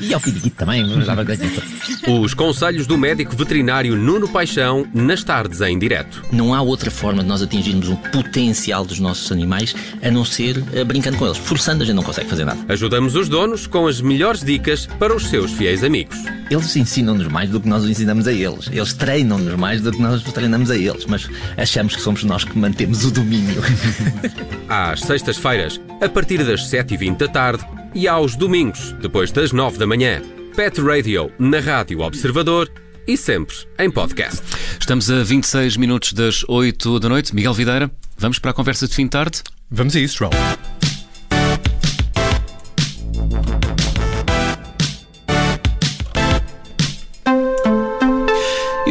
E 0.00 0.14
ao 0.14 0.20
periquito 0.20 0.54
também, 0.54 0.86
mas 0.86 1.04
dava 1.04 1.24
Os 2.06 2.32
conselhos 2.32 2.86
do 2.86 2.96
médico 2.96 3.34
veterinário 3.34 3.96
Nuno 3.96 4.28
Paixão 4.28 4.86
nas 4.94 5.24
tardes 5.24 5.60
em 5.62 5.76
direto. 5.76 6.22
Não 6.30 6.54
há 6.54 6.62
outra 6.62 6.92
forma 6.92 7.24
de 7.24 7.28
nós 7.28 7.42
atingirmos 7.42 7.88
o 7.88 7.96
potencial 7.96 8.84
dos 8.84 9.00
nossos 9.00 9.32
animais 9.32 9.74
a 10.00 10.12
não 10.12 10.24
ser 10.24 10.62
eh, 10.72 10.84
brincando 10.84 11.18
com 11.18 11.26
eles. 11.26 11.38
Forçando 11.38 11.82
a 11.82 11.86
gente 11.86 11.96
não 11.96 12.04
consegue 12.04 12.30
fazer 12.30 12.44
nada. 12.44 12.60
Ajudamos 12.68 13.16
os 13.16 13.28
donos 13.28 13.66
com 13.66 13.88
as 13.88 14.00
melhores 14.00 14.44
dicas 14.44 14.86
para 14.86 15.12
os 15.12 15.28
seus 15.28 15.50
fiéis 15.50 15.82
amigos. 15.82 16.16
Eles 16.48 16.76
ensinam-nos 16.76 17.26
mais 17.26 17.50
do 17.50 17.58
que 17.60 17.68
nós 17.68 17.82
os 17.82 17.90
ensinamos 17.90 18.28
a 18.28 18.32
eles. 18.32 18.68
Eles 18.70 18.92
treinam-nos 18.92 19.56
mais 19.56 19.80
do 19.80 19.90
que 19.90 20.00
nós 20.00 20.24
os 20.24 20.32
treinamos 20.32 20.70
a 20.70 20.76
eles. 20.76 21.04
Mas 21.06 21.28
achamos 21.56 21.96
que 21.96 22.02
somos 22.02 22.22
nós 22.22 22.44
que 22.44 22.56
mantemos 22.56 23.04
o 23.04 23.10
domínio. 23.10 23.60
Às 24.70 25.00
sextas-feiras, 25.00 25.80
a 26.00 26.08
partir 26.08 26.44
das 26.44 26.70
7h20 26.70 27.16
da 27.16 27.26
tarde 27.26 27.81
e 27.94 28.08
aos 28.08 28.36
domingos, 28.36 28.92
depois 29.00 29.30
das 29.30 29.52
9 29.52 29.78
da 29.78 29.86
manhã. 29.86 30.22
Pet 30.56 30.80
Radio 30.80 31.30
na 31.38 31.60
Rádio 31.60 32.00
Observador 32.00 32.70
e 33.06 33.16
sempre 33.16 33.56
em 33.78 33.90
podcast. 33.90 34.42
Estamos 34.78 35.10
a 35.10 35.22
26 35.22 35.76
minutos 35.76 36.12
das 36.12 36.44
8 36.48 37.00
da 37.00 37.08
noite. 37.08 37.34
Miguel 37.34 37.54
Videira, 37.54 37.90
vamos 38.18 38.38
para 38.38 38.50
a 38.50 38.54
conversa 38.54 38.86
de 38.86 38.94
fim 38.94 39.04
de 39.04 39.10
tarde? 39.10 39.42
Vamos 39.70 39.96
a 39.96 40.00
isso, 40.00 40.18
João. 40.18 40.30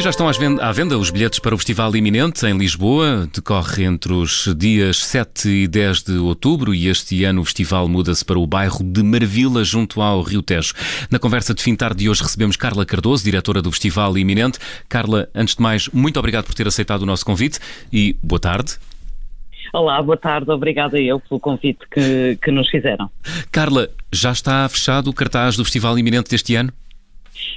E 0.01 0.03
já 0.03 0.09
estão 0.09 0.27
à 0.27 0.71
venda 0.71 0.97
os 0.97 1.11
bilhetes 1.11 1.37
para 1.37 1.53
o 1.53 1.57
Festival 1.59 1.95
Iminente 1.95 2.43
em 2.47 2.57
Lisboa. 2.57 3.29
Decorre 3.31 3.83
entre 3.83 4.11
os 4.11 4.51
dias 4.57 4.97
7 5.05 5.47
e 5.47 5.67
10 5.67 6.01
de 6.01 6.17
outubro 6.17 6.73
e 6.73 6.87
este 6.87 7.23
ano 7.23 7.41
o 7.41 7.45
festival 7.45 7.87
muda-se 7.87 8.25
para 8.25 8.39
o 8.39 8.47
bairro 8.47 8.83
de 8.83 9.03
Marvila, 9.03 9.63
junto 9.63 10.01
ao 10.01 10.23
Rio 10.23 10.41
Tejo. 10.41 10.73
Na 11.11 11.19
conversa 11.19 11.53
de 11.53 11.61
fim 11.61 11.73
de 11.73 11.77
tarde 11.77 11.97
de 11.97 12.09
hoje 12.09 12.23
recebemos 12.23 12.55
Carla 12.55 12.83
Cardoso, 12.83 13.23
diretora 13.23 13.61
do 13.61 13.71
Festival 13.71 14.17
Iminente. 14.17 14.57
Carla, 14.89 15.29
antes 15.35 15.53
de 15.53 15.61
mais, 15.61 15.87
muito 15.89 16.17
obrigado 16.17 16.45
por 16.45 16.55
ter 16.55 16.67
aceitado 16.67 17.03
o 17.03 17.05
nosso 17.05 17.23
convite 17.23 17.59
e 17.93 18.17
boa 18.23 18.39
tarde. 18.39 18.79
Olá, 19.71 20.01
boa 20.01 20.17
tarde. 20.17 20.49
Obrigada 20.49 20.99
eu 20.99 21.19
pelo 21.19 21.39
convite 21.39 21.87
que, 21.91 22.39
que 22.43 22.49
nos 22.49 22.67
fizeram. 22.69 23.07
Carla, 23.51 23.87
já 24.11 24.31
está 24.31 24.67
fechado 24.67 25.11
o 25.11 25.13
cartaz 25.13 25.55
do 25.55 25.63
Festival 25.63 25.99
Iminente 25.99 26.31
deste 26.31 26.55
ano? 26.55 26.73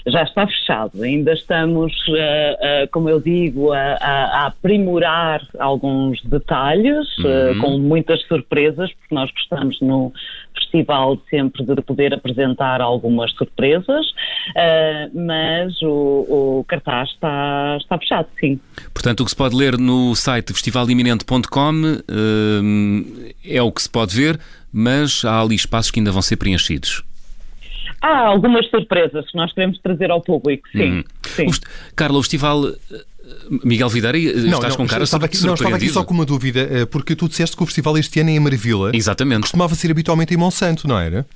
Já 0.06 0.22
está 0.22 0.46
fechado. 0.46 1.02
Ainda 1.02 1.32
estamos, 1.32 1.92
uh, 2.08 2.12
uh, 2.12 2.88
como 2.90 3.08
eu 3.08 3.20
digo, 3.20 3.72
a, 3.72 3.94
a, 4.00 4.46
aprimorar 4.46 5.46
alguns 5.58 6.22
detalhes, 6.24 7.06
eh, 7.24 7.52
uhum. 7.52 7.58
uh, 7.58 7.60
com 7.60 7.78
muitas 7.78 8.22
surpresas, 8.26 8.92
porque 8.92 9.14
nós 9.14 9.30
gostamos 9.30 9.80
no 9.80 10.12
festival 10.54 11.18
sempre 11.30 11.64
de 11.64 11.80
poder 11.82 12.14
apresentar 12.14 12.80
algumas 12.80 13.32
surpresas, 13.32 14.06
mas 15.12 15.80
o, 15.82 16.58
o, 16.58 16.64
cartaz 16.66 17.10
está, 17.10 17.76
está 17.80 17.98
fechado, 17.98 18.28
sim. 18.38 18.60
Portanto, 18.92 19.20
o 19.20 19.24
que 19.24 19.30
se 19.30 19.36
pode 19.36 19.56
ler 19.56 19.78
no 19.78 20.14
site 20.14 20.52
festivaliminente.com 20.52 21.72
é 23.44 23.62
o 23.62 23.72
que 23.72 23.82
se 23.82 23.90
pode 23.90 24.16
ver, 24.16 24.38
mas 24.72 25.24
há 25.24 25.40
ali 25.40 25.54
espaços 25.54 25.90
que 25.90 26.00
ainda 26.00 26.12
vão 26.12 26.22
ser 26.22 26.36
preenchidos. 26.36 27.02
Há 28.05 28.27
algumas 28.27 28.69
surpresas 28.69 29.24
que 29.30 29.34
nós 29.34 29.50
queremos 29.55 29.78
trazer 29.78 30.10
ao 30.10 30.20
público, 30.20 30.69
sim. 30.70 30.98
Uhum. 30.98 31.05
sim. 31.22 31.47
O, 31.47 31.52
Carla, 31.97 32.19
o 32.19 32.22
festival. 32.22 32.69
Eh, 32.69 33.05
Miguel 33.64 33.88
Videira, 33.88 34.19
eh, 34.19 34.34
não, 34.34 34.58
estás 34.58 34.74
não, 34.74 34.77
com 34.77 34.86
cara 34.86 35.05
estava 35.05 35.24
aqui, 35.24 35.42
Não, 35.46 35.55
estava 35.55 35.77
aqui 35.77 35.88
só 35.88 36.05
com 36.05 36.12
uma 36.12 36.27
dúvida, 36.27 36.69
eh, 36.70 36.84
porque 36.84 37.16
tu 37.16 37.27
disseste 37.27 37.56
que 37.56 37.62
o 37.62 37.66
festival 37.66 37.96
este 37.96 38.20
ano 38.20 38.28
é 38.28 38.34
em 38.34 38.41
Maravilha. 38.41 38.91
Exatamente. 38.92 39.41
Costumava 39.41 39.74
ser 39.74 39.91
habitualmente 39.91 40.34
em 40.34 40.36
Monsanto, 40.36 40.86
não 40.86 40.98
era? 40.98 41.27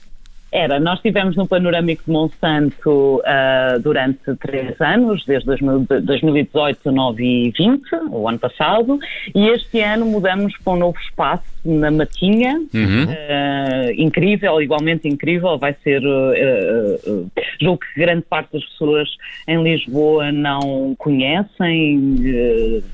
Era, 0.50 0.80
nós 0.80 0.96
estivemos 0.96 1.36
no 1.36 1.46
Panorâmico 1.46 2.04
de 2.06 2.10
Monsanto 2.10 3.16
uh, 3.18 3.78
durante 3.80 4.34
três 4.40 4.80
anos, 4.80 5.22
desde 5.26 5.44
2018, 5.44 6.06
2019 6.06 7.22
e 7.22 7.50
20, 7.50 7.82
o 8.10 8.26
ano 8.26 8.38
passado, 8.38 8.98
e 9.34 9.48
este 9.48 9.80
ano 9.82 10.06
mudamos 10.06 10.56
para 10.64 10.72
um 10.72 10.76
novo 10.76 10.98
espaço 11.00 11.44
na 11.66 11.90
Matinha, 11.90 12.54
uhum. 12.54 13.04
uh, 13.04 13.92
incrível, 13.94 14.62
igualmente 14.62 15.06
incrível, 15.06 15.58
vai 15.58 15.76
ser, 15.84 16.02
uh, 16.02 17.30
julgo 17.60 17.80
que 17.80 18.00
grande 18.00 18.22
parte 18.22 18.54
das 18.54 18.64
pessoas 18.64 19.08
em 19.46 19.62
Lisboa 19.62 20.32
não 20.32 20.94
conhecem, 20.96 22.16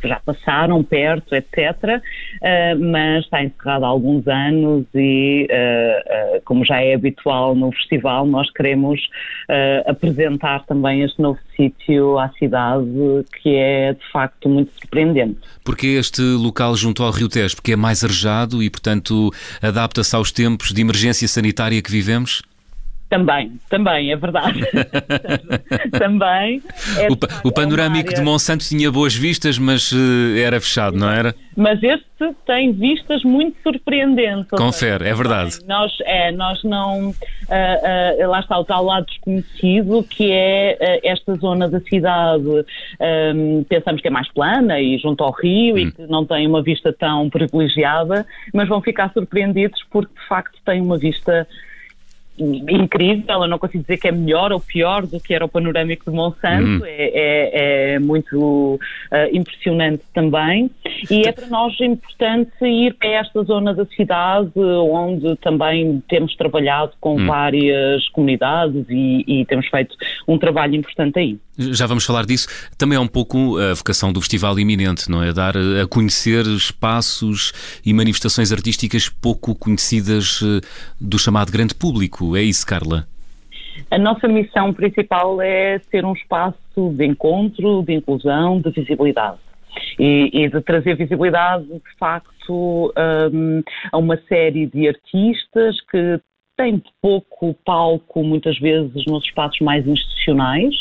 já 0.02 0.18
passaram 0.24 0.82
perto, 0.82 1.36
etc., 1.36 2.00
mas 2.78 3.24
está 3.24 3.42
encerrado 3.42 3.84
há 3.84 3.88
alguns 3.88 4.26
anos 4.26 4.86
e, 4.94 5.48
como 6.44 6.64
já 6.64 6.80
é 6.80 6.94
habitual, 6.94 7.43
no 7.52 7.72
festival, 7.72 8.24
nós 8.26 8.48
queremos 8.52 9.00
uh, 9.50 9.90
apresentar 9.90 10.64
também 10.66 11.02
este 11.02 11.20
novo 11.20 11.40
sítio 11.56 12.16
à 12.16 12.28
cidade 12.38 12.86
que 13.42 13.56
é 13.56 13.92
de 13.92 14.12
facto 14.12 14.48
muito 14.48 14.70
surpreendente. 14.80 15.38
Porque 15.64 15.88
este 15.88 16.22
local 16.22 16.76
junto 16.76 17.02
ao 17.02 17.10
Rio 17.10 17.28
Tejo, 17.28 17.56
porque 17.56 17.72
é 17.72 17.76
mais 17.76 18.04
arejado 18.04 18.62
e, 18.62 18.70
portanto, 18.70 19.32
adapta-se 19.60 20.14
aos 20.14 20.30
tempos 20.30 20.72
de 20.72 20.80
emergência 20.80 21.26
sanitária 21.26 21.82
que 21.82 21.90
vivemos? 21.90 22.42
Também, 23.08 23.52
também, 23.68 24.10
é 24.10 24.16
verdade. 24.16 24.60
também. 25.98 26.62
É, 26.98 27.08
o, 27.08 27.48
o, 27.48 27.52
panorâmico 27.52 28.08
área... 28.08 28.18
de 28.18 28.24
Monsanto 28.24 28.64
tinha 28.64 28.90
boas 28.90 29.14
vistas, 29.14 29.58
mas 29.58 29.92
uh, 29.92 30.36
era 30.36 30.60
fechado, 30.60 30.96
não 30.96 31.08
era? 31.08 31.34
Mas 31.56 31.80
este 31.82 32.34
tem 32.46 32.72
vistas 32.72 33.22
muito 33.22 33.56
surpreendentes. 33.62 34.50
Confere, 34.50 35.08
é 35.08 35.14
verdade. 35.14 35.58
Nós, 35.66 35.92
é, 36.00 36.32
nós 36.32 36.62
não. 36.64 37.10
Uh, 37.10 38.24
uh, 38.24 38.28
lá 38.28 38.40
está 38.40 38.58
o 38.58 38.64
tal 38.64 38.84
lado 38.84 39.06
desconhecido, 39.06 40.02
que 40.02 40.32
é 40.32 41.00
esta 41.04 41.34
zona 41.36 41.68
da 41.68 41.80
cidade. 41.80 42.64
Um, 43.34 43.64
pensamos 43.64 44.00
que 44.00 44.08
é 44.08 44.10
mais 44.10 44.28
plana 44.32 44.80
e 44.80 44.98
junto 44.98 45.22
ao 45.22 45.30
rio 45.30 45.74
hum. 45.74 45.78
e 45.78 45.92
que 45.92 46.02
não 46.06 46.24
tem 46.24 46.46
uma 46.46 46.62
vista 46.62 46.92
tão 46.92 47.30
privilegiada, 47.30 48.26
mas 48.52 48.68
vão 48.68 48.80
ficar 48.80 49.12
surpreendidos 49.12 49.84
porque 49.90 50.12
de 50.14 50.26
facto 50.26 50.58
tem 50.64 50.80
uma 50.80 50.98
vista 50.98 51.46
incrível, 52.38 53.42
eu 53.42 53.48
não 53.48 53.58
consigo 53.58 53.82
dizer 53.82 53.96
que 53.96 54.08
é 54.08 54.12
melhor 54.12 54.52
ou 54.52 54.58
pior 54.58 55.06
do 55.06 55.20
que 55.20 55.32
era 55.32 55.44
o 55.44 55.48
panorâmico 55.48 56.10
de 56.10 56.16
Monsanto, 56.16 56.82
uhum. 56.82 56.84
é, 56.84 57.10
é, 57.14 57.94
é, 57.94 57.98
muito 57.98 58.74
uh, 58.74 58.78
impressionante 59.36 60.02
também 60.12 60.70
e 61.10 61.26
é 61.26 61.32
para 61.32 61.46
nós 61.46 61.78
importante 61.80 62.52
ir 62.62 62.94
para 62.94 63.08
esta 63.10 63.42
zona 63.44 63.72
da 63.72 63.84
cidade 63.86 64.50
onde 64.56 65.36
também 65.36 66.02
temos 66.08 66.34
trabalhado 66.34 66.92
com 67.00 67.16
uhum. 67.16 67.26
várias 67.26 68.08
comunidades 68.08 68.84
e, 68.88 69.24
e 69.26 69.44
temos 69.44 69.68
feito 69.68 69.94
um 70.26 70.36
trabalho 70.36 70.74
importante 70.74 71.18
aí. 71.18 71.38
Já 71.56 71.86
vamos 71.86 72.04
falar 72.04 72.26
disso. 72.26 72.48
Também 72.76 72.96
é 72.96 73.00
um 73.00 73.06
pouco 73.06 73.58
a 73.58 73.74
vocação 73.74 74.12
do 74.12 74.20
festival 74.20 74.58
iminente, 74.58 75.10
não 75.10 75.22
é? 75.22 75.32
Dar 75.32 75.56
a 75.56 75.86
conhecer 75.88 76.44
espaços 76.46 77.52
e 77.84 77.92
manifestações 77.92 78.52
artísticas 78.52 79.08
pouco 79.08 79.54
conhecidas 79.54 80.40
eh, 80.42 80.60
do 81.00 81.18
chamado 81.18 81.52
grande 81.52 81.74
público. 81.74 82.36
É 82.36 82.42
isso, 82.42 82.66
Carla? 82.66 83.06
A 83.90 83.98
nossa 83.98 84.26
missão 84.26 84.72
principal 84.72 85.40
é 85.40 85.80
ser 85.90 86.04
um 86.04 86.12
espaço 86.12 86.58
de 86.96 87.04
encontro, 87.04 87.82
de 87.82 87.94
inclusão, 87.94 88.60
de 88.60 88.70
visibilidade. 88.70 89.38
E, 89.98 90.30
e 90.32 90.48
de 90.48 90.60
trazer 90.60 90.96
visibilidade, 90.96 91.64
de 91.64 91.98
facto, 91.98 92.92
um, 93.32 93.62
a 93.92 93.98
uma 93.98 94.16
série 94.28 94.66
de 94.66 94.88
artistas 94.88 95.80
que 95.90 96.20
tem 96.56 96.82
pouco 97.02 97.54
palco, 97.64 98.22
muitas 98.22 98.58
vezes, 98.58 99.04
nos 99.06 99.24
espaços 99.24 99.58
mais 99.60 99.86
institucionais 99.86 100.74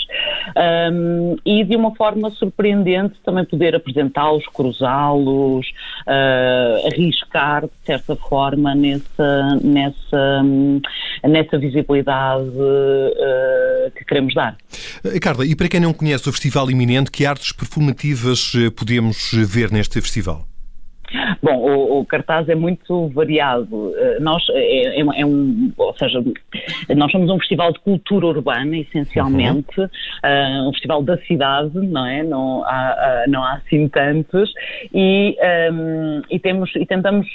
um, 0.92 1.36
e, 1.46 1.64
de 1.64 1.76
uma 1.76 1.96
forma 1.96 2.30
surpreendente, 2.32 3.16
também 3.26 3.44
poder 3.46 3.76
apresentá-los, 3.76 4.46
cruzá-los, 4.48 5.68
uh, 6.08 6.88
arriscar, 6.88 7.64
de 7.64 7.86
certa 7.86 8.16
forma, 8.16 8.76
nessa, 8.76 9.60
nessa, 9.64 10.44
nessa 11.24 11.58
visibilidade 11.58 12.50
uh, 12.50 13.92
que 13.96 14.06
queremos 14.06 14.34
dar. 14.36 14.56
Eh, 15.04 15.20
Carla, 15.20 15.46
e 15.46 15.56
para 15.56 15.68
quem 15.68 15.80
não 15.80 15.94
conhece 15.94 16.30
o 16.30 16.32
Festival 16.32 16.70
Iminente, 16.70 17.10
que 17.10 17.26
artes 17.26 17.52
performativas 17.52 18.54
podemos 18.76 19.32
ver 19.34 19.72
neste 19.72 20.00
festival? 20.00 20.53
Bom, 21.42 21.56
o, 21.58 22.00
o, 22.00 22.06
cartaz 22.06 22.50
é 22.50 22.56
muito 22.56 23.08
variado. 23.10 23.94
Eh, 23.96 24.20
nós 24.20 24.44
é, 24.50 25.00
é, 25.00 25.22
é, 25.22 25.26
um, 25.26 25.72
ou 25.78 25.96
seja, 25.96 26.24
nós 26.96 27.12
somos 27.12 27.30
um 27.30 27.38
festival 27.38 27.72
de 27.72 27.80
cultura 27.80 28.28
urbana, 28.28 28.78
essencialmente, 28.78 29.80
uhum. 29.80 29.86
uh, 29.86 30.70
um 30.70 30.72
festival 30.72 31.04
da 31.04 31.18
cidade, 31.20 31.72
não 31.76 32.06
é? 32.06 32.24
Não 32.24 32.64
há, 32.66 33.26
uh, 33.28 33.32
não 33.32 33.44
há 33.44 33.54
assim 33.54 33.88
tantos 33.88 34.52
e, 34.94 35.38
um, 35.72 36.22
e 36.30 36.40
temos 36.40 36.76
e 36.76 36.86
tentamos 36.86 37.28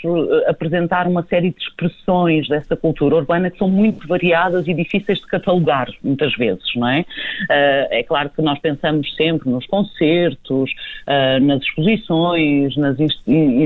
apresentar 0.47 1.07
uma 1.07 1.23
série 1.23 1.51
de 1.51 1.63
expressões 1.63 2.49
dessa 2.49 2.77
cultura 2.77 3.17
urbana 3.17 3.51
que 3.51 3.59
são 3.59 3.69
muito 3.69 4.07
variadas 4.09 4.67
e 4.67 4.75
difíceis 4.75 5.21
de 5.21 5.27
catalogar 5.27 5.89
muitas 6.03 6.35
vezes, 6.37 6.65
não 6.75 6.89
é? 6.89 7.01
Uh, 7.01 7.87
é 7.91 8.03
claro 8.03 8.31
que 8.31 8.43
nós 8.43 8.59
pensamos 8.59 9.15
sempre 9.15 9.49
nos 9.49 9.67
concertos, 9.67 10.71
nas 11.43 11.63
exposições, 11.63 12.77
nas 12.77 12.99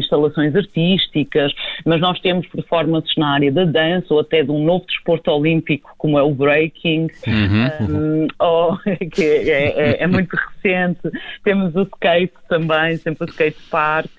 instalações 0.05 0.55
artísticas, 0.55 1.53
mas 1.85 2.01
nós 2.01 2.19
temos 2.21 2.47
performances 2.47 3.13
na 3.17 3.35
área 3.35 3.51
da 3.51 3.65
dança 3.65 4.13
ou 4.13 4.21
até 4.21 4.43
de 4.43 4.51
um 4.51 4.65
novo 4.65 4.85
desporto 4.87 5.31
olímpico 5.31 5.91
como 5.99 6.19
é 6.19 6.23
o 6.23 6.35
breaking, 6.35 7.09
uhum. 7.27 7.87
um, 7.89 8.29
ou, 8.39 8.79
que 9.13 9.23
é, 9.23 9.69
é, 9.69 10.03
é 10.03 10.07
muito 10.07 10.37
recente. 10.37 11.01
Temos 11.45 11.75
o 11.75 11.83
skate 11.83 12.35
também, 12.49 12.97
sempre 12.97 13.25
o 13.25 13.31
skate 13.31 13.59
park. 13.71 14.11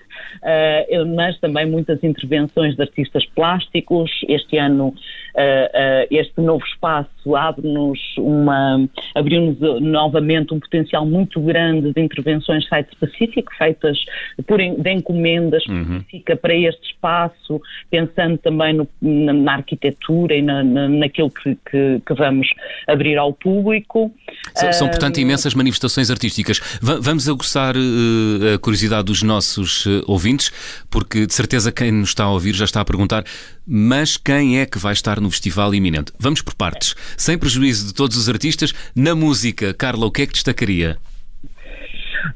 Uh, 0.42 1.14
mas 1.14 1.38
também 1.38 1.66
muitas 1.66 2.02
intervenções 2.02 2.76
de 2.76 2.82
artistas 2.82 3.24
plásticos. 3.34 4.10
Este 4.28 4.58
ano, 4.58 4.88
uh, 4.88 4.90
uh, 4.90 6.06
este 6.10 6.40
novo 6.40 6.64
espaço 6.64 7.34
abre-nos 7.34 7.98
uma, 8.18 8.86
abriu-nos 9.14 9.58
novamente 9.80 10.52
um 10.52 10.60
potencial 10.60 11.06
muito 11.06 11.40
grande 11.40 11.92
de 11.92 12.00
intervenções 12.00 12.66
site-específico, 12.68 13.52
feitas 13.56 13.98
por, 14.46 14.58
de 14.58 14.90
encomendas 14.90 15.64
uhum. 15.66 15.80
específica 15.80 16.36
para 16.36 16.54
este 16.54 16.86
espaço, 16.92 17.60
pensando 17.90 18.36
também 18.38 18.74
no, 18.74 18.88
na, 19.00 19.32
na, 19.32 19.52
arquitetura 19.54 20.34
e 20.34 20.42
na, 20.42 20.62
na, 20.62 20.88
naquilo 20.88 21.30
que, 21.30 21.56
que, 21.70 22.02
que, 22.06 22.14
vamos 22.14 22.48
abrir 22.86 23.16
ao 23.16 23.32
público. 23.32 24.12
São, 24.54 24.72
são 24.72 24.88
portanto, 24.88 25.18
imensas 25.18 25.54
manifestações 25.54 26.10
artísticas. 26.10 26.58
V 26.82 27.00
vamos 27.00 27.28
aguçar 27.28 27.74
a 27.76 28.58
curiosidade 28.58 29.04
dos 29.04 29.22
nossos 29.22 29.86
ouvintes, 30.14 30.50
porque 30.88 31.26
de 31.26 31.34
certeza 31.34 31.70
quem 31.70 31.92
nos 31.92 32.10
está 32.10 32.24
a 32.24 32.30
ouvir 32.30 32.54
já 32.54 32.64
está 32.64 32.80
a 32.80 32.84
perguntar, 32.84 33.24
mas 33.66 34.16
quem 34.16 34.58
é 34.58 34.66
que 34.66 34.78
vai 34.78 34.92
estar 34.92 35.20
no 35.20 35.30
festival 35.30 35.74
iminente? 35.74 36.12
Vamos 36.18 36.40
por 36.40 36.54
partes. 36.54 36.94
Sem 37.16 37.36
prejuízo 37.36 37.88
de 37.88 37.94
todos 37.94 38.16
os 38.16 38.28
artistas, 38.28 38.72
na 38.94 39.14
música, 39.14 39.74
Carla, 39.74 40.06
o 40.06 40.10
que 40.10 40.22
é 40.22 40.26
que 40.26 40.32
destacaria? 40.32 40.98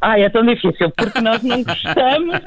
Ai, 0.01 0.23
é 0.23 0.29
tão 0.29 0.45
difícil, 0.45 0.91
porque 0.97 1.21
nós 1.21 1.43
não 1.43 1.63
gostamos. 1.63 2.41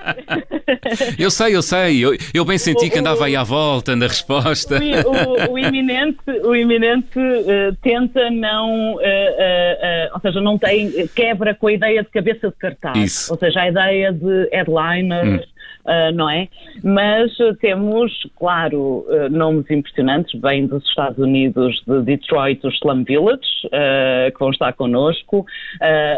eu 1.17 1.31
sei, 1.31 1.55
eu 1.55 1.61
sei. 1.61 2.03
Eu, 2.03 2.15
eu 2.33 2.45
bem 2.45 2.57
senti 2.57 2.87
o, 2.87 2.91
que 2.91 2.99
andava 2.99 3.25
aí 3.25 3.35
à 3.35 3.43
volta 3.43 3.95
na 3.95 4.07
resposta. 4.07 4.79
O, 5.05 5.51
o, 5.51 5.53
o 5.53 5.59
iminente, 5.59 6.19
o 6.43 6.55
iminente 6.55 7.19
uh, 7.19 7.75
tenta 7.81 8.29
não. 8.29 8.95
Uh, 8.95 8.97
uh, 8.97 10.13
ou 10.13 10.19
seja, 10.21 10.41
não 10.41 10.57
tem. 10.57 11.07
quebra 11.15 11.53
com 11.55 11.67
a 11.67 11.73
ideia 11.73 12.03
de 12.03 12.09
cabeça 12.09 12.49
de 12.49 12.55
cartaz. 12.55 12.97
Isso. 12.97 13.33
Ou 13.33 13.39
seja, 13.39 13.61
a 13.61 13.69
ideia 13.69 14.11
de 14.11 14.49
headliners. 14.51 15.45
Hum 15.45 15.50
uh, 15.85 16.11
não 16.13 16.29
é? 16.29 16.47
Mas 16.83 17.31
temos, 17.59 18.11
claro, 18.37 19.05
uh, 19.07 19.29
nomes 19.29 19.69
impressionantes, 19.69 20.39
bem 20.39 20.67
dos 20.67 20.83
Estados 20.87 21.19
Unidos, 21.19 21.81
de 21.87 22.01
Detroit, 22.01 22.65
os 22.65 22.75
Slum 22.75 23.03
Village, 23.03 23.67
uh, 23.67 24.31
que 24.31 24.39
vão 24.39 24.51
estar 24.51 24.73
connosco, 24.73 25.45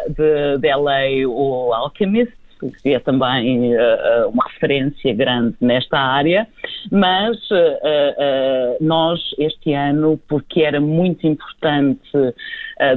de, 0.09 0.57
de 0.59 0.75
LA, 0.75 1.27
o 1.27 1.73
Alchemist, 1.73 2.33
que 2.81 2.89
é 2.89 2.99
também 2.99 3.73
uh, 3.75 4.29
uma 4.29 4.45
referência 4.45 5.13
grande 5.13 5.55
nesta 5.61 5.97
área, 5.97 6.47
mas 6.91 7.37
uh, 7.51 8.77
nós 8.81 9.19
este 9.37 9.73
ano, 9.73 10.19
porque 10.27 10.61
era 10.61 10.79
muito 10.79 11.25
importante, 11.25 12.01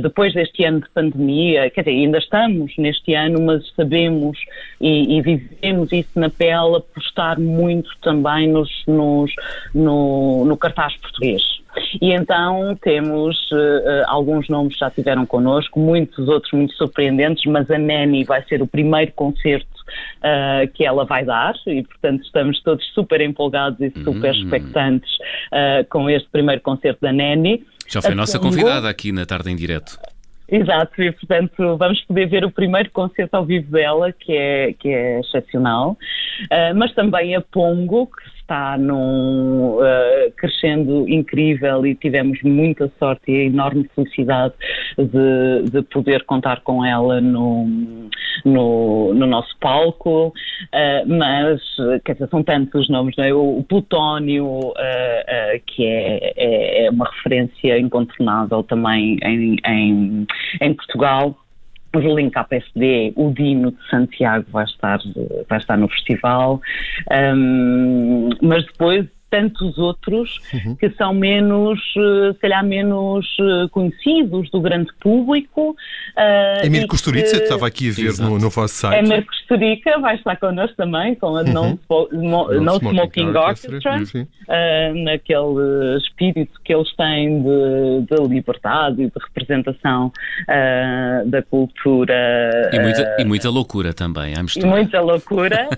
depois 0.00 0.34
deste 0.34 0.64
ano 0.64 0.80
de 0.80 0.88
pandemia, 0.90 1.70
quer 1.70 1.82
dizer, 1.82 1.96
ainda 1.96 2.18
estamos 2.18 2.72
neste 2.78 3.14
ano, 3.14 3.40
mas 3.42 3.62
sabemos 3.74 4.38
e, 4.80 5.16
e 5.16 5.22
vivemos 5.22 5.92
isso 5.92 6.18
na 6.18 6.30
pele, 6.30 6.76
apostar 6.76 7.38
muito 7.38 7.88
também 8.02 8.48
nos, 8.48 8.70
nos, 8.86 9.30
no, 9.74 10.44
no 10.44 10.56
cartaz 10.56 10.96
português. 10.96 11.42
E 12.00 12.12
então 12.12 12.76
temos 12.80 13.36
uh, 13.52 14.04
alguns 14.06 14.48
nomes 14.48 14.74
que 14.74 14.80
já 14.80 14.90
tiveram 14.90 15.26
connosco, 15.26 15.78
muitos 15.78 16.28
outros 16.28 16.52
muito 16.52 16.74
surpreendentes, 16.74 17.44
mas 17.46 17.70
a 17.70 17.78
Nani 17.78 18.24
vai 18.24 18.42
ser 18.44 18.62
o 18.62 18.66
primeiro 18.66 19.12
concerto 19.12 19.68
uh, 20.18 20.70
que 20.72 20.84
ela 20.84 21.04
vai 21.04 21.24
dar 21.24 21.54
e, 21.66 21.82
portanto, 21.82 22.24
estamos 22.24 22.60
todos 22.62 22.84
super 22.92 23.20
empolgados 23.20 23.80
e 23.80 23.90
super 24.02 24.34
uhum. 24.34 24.42
expectantes 24.42 25.10
uh, 25.52 25.86
com 25.90 26.08
este 26.08 26.28
primeiro 26.30 26.60
concerto 26.62 27.00
da 27.00 27.12
Nani. 27.12 27.64
Já 27.88 28.02
foi 28.02 28.12
a 28.12 28.16
nossa 28.16 28.38
convidada 28.38 28.88
aqui 28.88 29.12
na 29.12 29.24
Tarde 29.26 29.50
em 29.50 29.56
Direto. 29.56 29.98
Exato, 30.48 31.02
e 31.02 31.10
portanto 31.10 31.76
vamos 31.76 32.00
poder 32.02 32.26
ver 32.26 32.44
o 32.44 32.50
primeiro 32.50 32.88
concerto 32.92 33.34
ao 33.34 33.44
vivo 33.44 33.68
dela, 33.68 34.12
que 34.12 34.32
é, 34.32 34.72
que 34.74 34.88
é 34.88 35.18
excepcional, 35.18 35.98
uh, 36.42 36.74
mas 36.76 36.94
também 36.94 37.34
a 37.34 37.40
Pongo, 37.40 38.06
que 38.06 38.35
está 38.46 38.78
num 38.78 39.78
uh, 39.78 40.32
crescendo 40.36 41.08
incrível 41.08 41.84
e 41.84 41.96
tivemos 41.96 42.40
muita 42.42 42.90
sorte 42.96 43.32
e 43.32 43.46
enorme 43.46 43.90
felicidade 43.94 44.54
de, 44.96 45.70
de 45.70 45.82
poder 45.82 46.24
contar 46.24 46.60
com 46.60 46.84
ela 46.84 47.20
no, 47.20 47.66
no, 48.44 49.12
no 49.12 49.26
nosso 49.26 49.56
palco, 49.58 50.28
uh, 50.28 50.32
mas 51.08 51.60
quer 52.04 52.12
dizer, 52.12 52.28
são 52.28 52.42
tantos 52.44 52.82
os 52.82 52.88
nomes, 52.88 53.16
não 53.16 53.24
é? 53.24 53.34
O, 53.34 53.58
o 53.58 53.64
Plutónio, 53.64 54.46
uh, 54.46 54.74
que 55.66 55.84
é, 55.84 56.32
é, 56.36 56.86
é, 56.86 56.90
uma 56.90 57.06
referência 57.06 57.78
incontornável 57.78 58.62
também 58.62 59.18
em, 59.24 59.56
em, 59.66 60.26
em 60.60 60.74
Portugal 60.74 61.36
o 61.94 62.00
Julinho 62.00 62.30
KPSD, 62.30 63.12
o 63.16 63.30
Dino 63.32 63.72
de 63.72 63.88
Santiago 63.88 64.46
vai 64.50 64.64
estar, 64.64 64.98
vai 65.48 65.58
estar 65.58 65.76
no 65.76 65.88
festival, 65.88 66.60
um, 67.34 68.28
mas 68.42 68.64
depois 68.66 69.06
tantos 69.30 69.76
outros 69.78 70.40
uhum. 70.52 70.76
que 70.76 70.90
são 70.90 71.12
menos, 71.12 71.80
eh, 71.96 72.32
se 72.32 72.38
calhar 72.38 72.64
menos 72.64 73.26
eh, 73.40 73.68
conhecidos 73.70 74.50
do 74.50 74.60
grande 74.60 74.90
público. 75.00 75.76
Uh, 76.16 76.64
Emílio 76.64 76.86
Costurica 76.86 77.30
que... 77.30 77.36
estava 77.36 77.66
aqui 77.66 77.90
a 77.90 77.92
ver 77.92 78.18
no, 78.18 78.38
no 78.38 78.50
vosso 78.50 78.74
site. 78.74 79.04
Emílio 79.04 79.26
Costurica 79.26 79.98
vai 79.98 80.16
estar 80.16 80.36
connosco 80.36 80.76
também, 80.76 81.14
com 81.16 81.36
a 81.36 81.42
uhum. 81.42 81.52
No, 81.52 82.08
no, 82.12 82.60
no, 82.60 82.76
Smoking, 82.76 82.88
Smoking 82.88 83.36
Orchestra, 83.36 83.92
Orchestra 83.92 84.22
uh, 84.22 85.04
naquele 85.04 85.98
espírito 85.98 86.60
que 86.64 86.74
eles 86.74 86.94
têm 86.96 87.42
de, 87.42 88.06
de 88.08 88.28
liberdade 88.28 89.02
e 89.02 89.06
de 89.06 89.18
representação 89.18 90.12
uh, 90.42 91.28
da 91.28 91.42
cultura. 91.42 92.70
E 92.72 92.78
muita, 92.78 93.16
e 93.18 93.24
muita 93.24 93.50
loucura 93.50 93.92
também, 93.92 94.34
E 94.34 94.64
muita 94.64 95.00
loucura, 95.00 95.68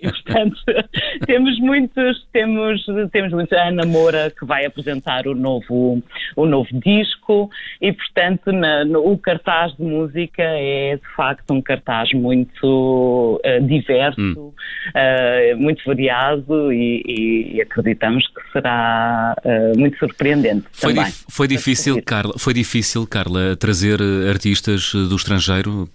e 0.00 0.10
portanto 0.10 0.58
temos 1.26 1.58
muitos, 1.60 2.26
temos 2.32 2.87
temos 3.10 3.32
a 3.52 3.68
Ana 3.68 3.84
Moura 3.84 4.32
que 4.36 4.44
vai 4.44 4.64
apresentar 4.64 5.26
o 5.26 5.34
novo, 5.34 6.02
o 6.36 6.46
novo 6.46 6.68
disco 6.72 7.50
e, 7.80 7.92
portanto, 7.92 8.52
na, 8.52 8.84
no, 8.84 9.12
o 9.12 9.18
cartaz 9.18 9.74
de 9.76 9.82
música 9.82 10.42
é 10.42 10.96
de 10.96 11.16
facto 11.16 11.52
um 11.52 11.62
cartaz 11.62 12.12
muito 12.12 13.40
uh, 13.44 13.66
diverso, 13.66 14.20
hum. 14.20 14.52
uh, 14.52 15.56
muito 15.56 15.82
variado 15.84 16.72
e, 16.72 17.54
e, 17.54 17.62
acreditamos 17.62 18.26
que 18.26 18.52
será 18.52 19.34
uh, 19.44 19.78
muito 19.78 19.98
surpreendente. 19.98 20.66
Foi, 20.72 20.94
também, 20.94 21.12
foi 21.28 21.48
difícil, 21.48 22.02
Carla, 22.02 22.34
foi 22.38 22.54
difícil, 22.54 23.06
Carla, 23.06 23.56
trazer 23.56 23.98
artistas 24.28 24.92
do 24.92 25.16
estrangeiro 25.16 25.88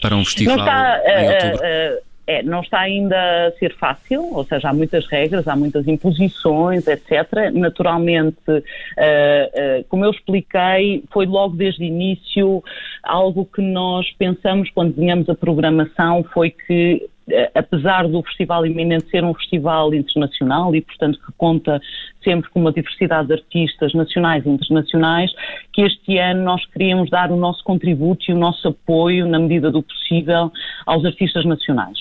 para 0.00 0.16
um 0.16 0.24
festival 0.24 0.58
está, 0.58 1.02
em 1.06 1.28
outubro? 1.28 2.07
É, 2.30 2.42
não 2.42 2.60
está 2.60 2.80
ainda 2.80 3.16
a 3.16 3.52
ser 3.52 3.74
fácil, 3.76 4.22
ou 4.34 4.44
seja, 4.44 4.68
há 4.68 4.74
muitas 4.74 5.06
regras, 5.06 5.48
há 5.48 5.56
muitas 5.56 5.88
imposições, 5.88 6.86
etc. 6.86 7.50
Naturalmente, 7.54 8.36
uh, 8.46 8.58
uh, 8.58 9.84
como 9.88 10.04
eu 10.04 10.10
expliquei, 10.10 11.02
foi 11.10 11.24
logo 11.24 11.56
desde 11.56 11.82
o 11.82 11.86
início 11.86 12.62
algo 13.02 13.46
que 13.46 13.62
nós 13.62 14.06
pensamos 14.18 14.68
quando 14.74 14.90
desenhamos 14.90 15.26
a 15.30 15.34
programação, 15.34 16.22
foi 16.22 16.50
que 16.50 17.08
eh, 17.30 17.50
apesar 17.54 18.08
do 18.08 18.22
Festival 18.22 18.64
Iminente 18.66 19.10
ser 19.10 19.22
um 19.22 19.34
festival 19.34 19.92
internacional 19.94 20.74
e, 20.74 20.80
portanto, 20.80 21.18
que 21.24 21.32
conta 21.36 21.80
sempre 22.22 22.50
com 22.50 22.60
uma 22.60 22.72
diversidade 22.72 23.28
de 23.28 23.34
artistas 23.34 23.92
nacionais 23.94 24.44
e 24.44 24.48
internacionais, 24.48 25.30
que 25.72 25.82
este 25.82 26.18
ano 26.18 26.42
nós 26.42 26.64
queríamos 26.66 27.10
dar 27.10 27.30
o 27.30 27.36
nosso 27.36 27.62
contributo 27.64 28.24
e 28.28 28.34
o 28.34 28.38
nosso 28.38 28.68
apoio, 28.68 29.26
na 29.26 29.38
medida 29.38 29.70
do 29.70 29.82
possível, 29.82 30.50
aos 30.86 31.04
artistas 31.04 31.44
nacionais. 31.44 31.98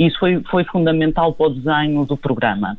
Isso 0.00 0.18
foi, 0.18 0.42
foi 0.50 0.64
fundamental 0.64 1.34
para 1.34 1.46
o 1.48 1.50
desenho 1.50 2.06
do 2.06 2.16
programa. 2.16 2.78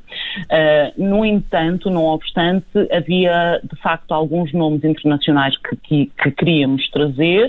Uh, 0.49 1.01
no 1.01 1.23
entanto, 1.23 1.89
não 1.89 2.05
obstante, 2.05 2.65
havia 2.91 3.61
de 3.63 3.79
facto 3.79 4.11
alguns 4.11 4.51
nomes 4.51 4.83
internacionais 4.83 5.55
que, 5.57 5.75
que, 5.77 6.11
que 6.17 6.31
queríamos 6.31 6.89
trazer 6.89 7.47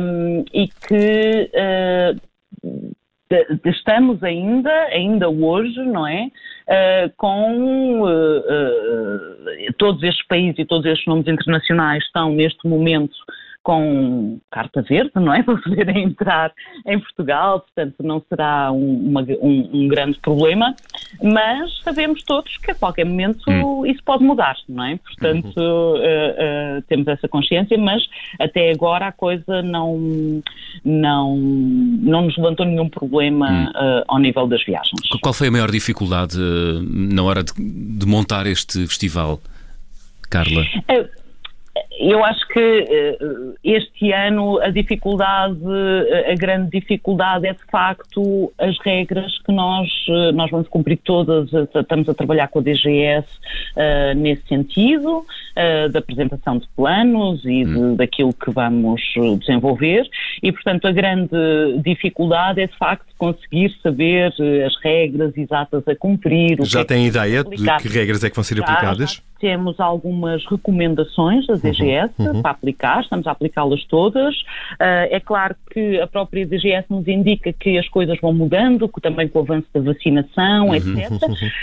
um, 0.00 0.44
e 0.52 0.66
que 0.68 1.50
uh, 1.52 2.18
estamos 3.64 4.22
ainda, 4.22 4.72
ainda 4.86 5.28
hoje, 5.28 5.78
não 5.82 6.06
é? 6.06 6.30
Uh, 6.66 7.12
com 7.16 8.02
uh, 8.02 8.38
uh, 8.38 9.72
todos 9.78 10.02
estes 10.02 10.26
países 10.26 10.58
e 10.58 10.64
todos 10.64 10.86
estes 10.86 11.06
nomes 11.06 11.26
internacionais 11.28 12.02
estão 12.04 12.32
neste 12.32 12.66
momento 12.66 13.14
com 13.66 14.38
carta 14.48 14.80
verde, 14.80 15.10
não 15.16 15.34
é? 15.34 15.42
Para 15.46 15.56
poderem 15.56 16.04
entrar 16.04 16.52
em 16.86 17.00
Portugal, 17.00 17.58
portanto 17.58 17.96
não 17.98 18.22
será 18.28 18.70
um, 18.70 19.08
uma, 19.08 19.22
um, 19.22 19.70
um, 19.72 19.88
grande 19.88 20.20
problema, 20.20 20.72
mas 21.20 21.82
sabemos 21.82 22.22
todos 22.22 22.56
que 22.58 22.70
a 22.70 22.74
qualquer 22.76 23.04
momento 23.04 23.42
hum. 23.48 23.84
isso 23.84 24.00
pode 24.04 24.22
mudar, 24.22 24.56
não 24.68 24.84
é? 24.84 24.96
Portanto, 24.98 25.52
uhum. 25.56 25.94
uh, 25.94 26.78
uh, 26.78 26.82
temos 26.82 27.08
essa 27.08 27.26
consciência, 27.26 27.76
mas 27.76 28.04
até 28.38 28.70
agora 28.70 29.08
a 29.08 29.12
coisa 29.12 29.60
não, 29.62 30.40
não, 30.84 31.36
não 31.36 32.22
nos 32.22 32.36
levantou 32.36 32.64
nenhum 32.64 32.88
problema 32.88 33.50
hum. 33.50 33.64
uh, 33.70 34.04
ao 34.06 34.20
nível 34.20 34.46
das 34.46 34.64
viagens. 34.64 35.00
Qual 35.20 35.34
foi 35.34 35.48
a 35.48 35.50
maior 35.50 35.72
dificuldade 35.72 36.38
na 36.38 37.24
hora 37.24 37.42
de, 37.42 37.52
de 37.52 38.06
montar 38.06 38.46
este 38.46 38.86
festival, 38.86 39.40
Carla? 40.30 40.62
Eu 41.98 42.22
acho 42.22 42.46
que 42.48 42.60
eh, 42.60 43.18
este 43.64 44.12
ano 44.12 44.60
a 44.60 44.68
dificuldade, 44.68 45.58
a 46.30 46.34
grande 46.34 46.78
dificuldade 46.78 47.46
é 47.46 47.54
de 47.54 47.64
facto 47.70 48.52
as 48.58 48.78
regras 48.80 49.38
que 49.42 49.50
nós, 49.50 49.88
eh, 50.08 50.32
nós 50.32 50.50
vamos 50.50 50.68
cumprir 50.68 50.98
todas, 50.98 51.52
eh, 51.54 51.66
estamos 51.74 52.06
a 52.08 52.14
trabalhar 52.14 52.48
com 52.48 52.58
a 52.58 52.62
DGS 52.62 53.26
uh, 53.76 54.14
nesse 54.14 54.46
sentido, 54.46 55.18
uh, 55.20 55.88
da 55.90 56.00
apresentação 56.00 56.58
de 56.58 56.68
planos 56.76 57.42
e 57.44 57.64
de, 57.64 57.78
hum. 57.78 57.96
daquilo 57.96 58.32
que 58.34 58.50
vamos 58.50 59.00
desenvolver 59.38 60.06
e 60.42 60.52
portanto 60.52 60.86
a 60.86 60.92
grande 60.92 61.30
dificuldade 61.82 62.60
é 62.60 62.66
de 62.66 62.76
facto 62.76 63.06
conseguir 63.16 63.74
saber 63.82 64.34
as 64.66 64.76
regras 64.82 65.36
exatas 65.36 65.86
a 65.88 65.96
cumprir. 65.96 66.58
Já 66.64 66.80
é 66.80 66.84
tem 66.84 67.06
ideia 67.06 67.42
de 67.42 67.56
que 67.56 67.88
regras 67.88 68.22
é 68.22 68.28
que 68.28 68.36
vão 68.36 68.44
ser 68.44 68.60
aplicadas? 68.60 69.14
Já, 69.14 69.20
temos 69.38 69.78
algumas 69.80 70.44
recomendações 70.46 71.46
da 71.46 71.54
DGS 71.54 71.82
uhum, 71.82 71.85
uhum. 72.18 72.42
para 72.42 72.50
aplicar, 72.50 73.00
estamos 73.00 73.26
a 73.26 73.30
aplicá-las 73.30 73.84
todas. 73.84 74.34
Uh, 74.72 75.08
é 75.10 75.20
claro 75.20 75.54
que 75.70 76.00
a 76.00 76.06
própria 76.06 76.46
DGS 76.46 76.86
nos 76.90 77.06
indica 77.06 77.52
que 77.52 77.78
as 77.78 77.88
coisas 77.88 78.18
vão 78.20 78.32
mudando, 78.32 78.88
também 79.00 79.28
com 79.28 79.40
o 79.40 79.42
avanço 79.42 79.66
da 79.72 79.80
vacinação, 79.80 80.68
uhum. 80.68 80.74
etc. 80.74 81.12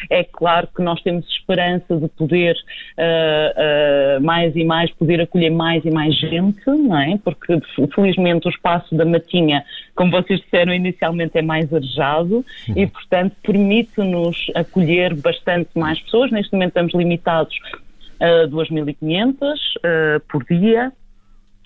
É 0.10 0.24
claro 0.24 0.68
que 0.76 0.82
nós 0.82 1.02
temos 1.02 1.28
esperança 1.30 1.98
de 1.98 2.08
poder 2.10 2.56
uh, 2.98 4.20
uh, 4.20 4.24
mais 4.24 4.56
e 4.56 4.64
mais, 4.64 4.92
poder 4.92 5.22
acolher 5.22 5.50
mais 5.50 5.84
e 5.86 5.92
mais 5.92 6.16
gente, 6.18 6.66
não 6.66 6.98
é? 6.98 7.18
Porque 7.24 7.60
felizmente 7.94 8.48
o 8.48 8.50
espaço 8.50 8.96
da 8.96 9.06
Matinha, 9.06 9.64
como 9.96 10.12
vocês 10.12 10.40
disseram 10.42 10.74
inicialmente, 10.74 11.38
é 11.38 11.42
mais 11.42 11.74
arejado 11.74 12.46
uhum. 12.68 12.74
e, 12.76 12.88
portanto, 12.88 13.36
permite-nos 13.44 14.52
acolher 14.56 15.16
bastante 15.16 15.70
mais 15.76 16.00
pessoas. 16.02 16.32
Neste 16.32 16.54
momento 16.54 16.70
estamos 16.70 16.94
limitados 16.94 17.56
a 18.20 18.48
2.500 18.48 19.36
uh, 19.36 20.20
por 20.30 20.44
dia, 20.46 20.92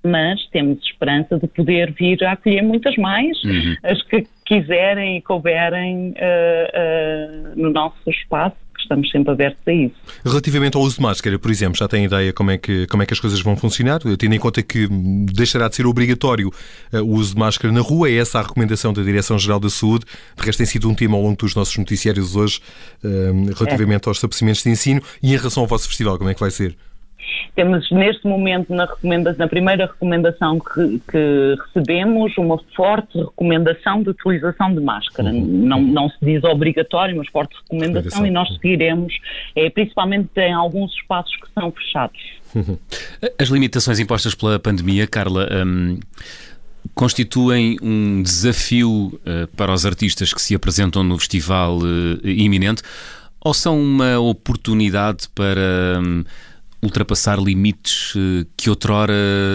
mas 0.04 0.46
temos 0.50 0.84
esperança 0.84 1.38
de 1.38 1.48
poder 1.48 1.92
vir 1.94 2.24
a 2.24 2.34
acolher 2.34 2.62
muitas 2.62 2.96
mais, 2.98 3.42
uhum. 3.44 3.76
as 3.84 4.02
que 4.04 4.28
quiserem 4.46 5.18
e 5.18 5.22
couberem 5.22 6.12
uh, 6.12 7.56
no 7.56 7.72
nosso 7.72 8.10
espaço 8.10 8.56
estamos 8.82 9.10
sempre 9.10 9.32
abertos 9.32 9.62
a 9.68 9.74
isso. 9.74 9.96
Relativamente 10.26 10.76
ao 10.78 10.84
uso 10.84 10.96
de 10.96 11.02
máscara, 11.02 11.38
por 11.40 11.52
exemplo, 11.52 11.78
já 11.78 11.88
tem 11.88 12.06
ideia 12.06 12.34
como 12.34 12.52
é 12.52 12.58
que, 12.58 12.88
como 12.88 13.04
é 13.04 13.06
que 13.06 13.14
as 13.14 13.20
coisas 13.20 13.40
vão 13.42 13.56
funcionar? 13.56 14.00
Tendo 14.18 14.34
em 14.34 14.40
conta 14.40 14.62
que 14.62 14.88
deixará 15.34 15.68
de 15.68 15.76
ser 15.76 15.86
obrigatório 15.86 16.52
uh, 16.94 16.98
o 16.98 17.16
uso 17.16 17.34
de 17.34 17.40
máscara 17.40 17.74
na 17.74 17.82
rua, 17.82 18.10
é 18.10 18.16
essa 18.16 18.40
a 18.40 18.42
recomendação 18.42 18.94
da 18.94 19.02
Direção-Geral 19.02 19.60
da 19.60 19.70
Saúde. 19.70 20.06
De 20.38 20.46
resto, 20.46 20.60
tem 20.60 20.66
sido 20.66 20.90
um 20.90 20.96
tema 20.96 21.16
ao 21.16 21.24
longo 21.24 21.38
dos 21.38 21.56
nossos 21.56 21.78
noticiários 21.78 22.36
hoje, 22.36 22.60
uh, 23.04 23.54
relativamente 23.58 24.06
é. 24.06 24.10
aos 24.10 24.18
estabelecimentos 24.18 24.64
de 24.64 24.70
ensino. 24.70 25.02
E 25.22 25.34
em 25.34 25.38
relação 25.38 25.64
ao 25.64 25.68
vosso 25.68 25.88
festival, 25.88 26.18
como 26.18 26.30
é 26.30 26.34
que 26.34 26.40
vai 26.40 26.52
ser? 26.52 26.76
Temos 27.58 27.90
neste 27.90 28.28
momento 28.28 28.72
na, 28.72 28.88
na 29.36 29.48
primeira 29.48 29.88
recomendação 29.88 30.60
que, 30.60 31.02
que, 31.12 31.56
recebemos 31.66 32.38
uma 32.38 32.60
forte 32.76 33.18
recomendação 33.18 34.04
de 34.04 34.12
utilização 34.12 34.76
de 34.76 34.80
máscara. 34.80 35.32
Uhum. 35.32 35.44
Não, 35.44 35.82
não 35.82 36.08
se 36.08 36.18
diz 36.22 36.44
obrigatório, 36.44 37.18
mas 37.18 37.28
forte 37.30 37.56
recomendação 37.64 38.28
e 38.28 38.30
nós 38.30 38.48
seguiremos, 38.54 39.12
é, 39.56 39.72
principalmente 39.72 40.30
em 40.38 40.54
alguns 40.54 40.94
espaços 40.94 41.36
que 41.36 41.48
são 41.52 41.72
fechados. 41.72 42.20
Uhum. 42.54 42.78
As 43.40 43.48
limitações 43.50 44.00
impostas 44.00 44.36
pela 44.36 44.60
pandemia, 44.60 45.08
Carla, 45.08 45.50
hum, 45.66 46.00
constituem 46.94 47.76
um 47.82 48.22
desafio 48.22 49.20
uh, 49.26 49.48
para 49.58 49.74
os 49.74 49.84
artistas 49.84 50.32
que 50.32 50.40
se 50.40 50.54
apresentam 50.54 51.04
no 51.04 51.18
festival 51.18 51.80
uh, 51.80 52.20
iminente 52.24 52.84
ou 53.40 53.52
são 53.52 53.82
uma 53.82 54.20
oportunidade 54.20 55.28
para. 55.34 56.00
Um, 56.00 56.24
ultrapassar 56.82 57.40
limites 57.40 58.14
eh, 58.16 58.46
que 58.56 58.70
outrora 58.70 59.14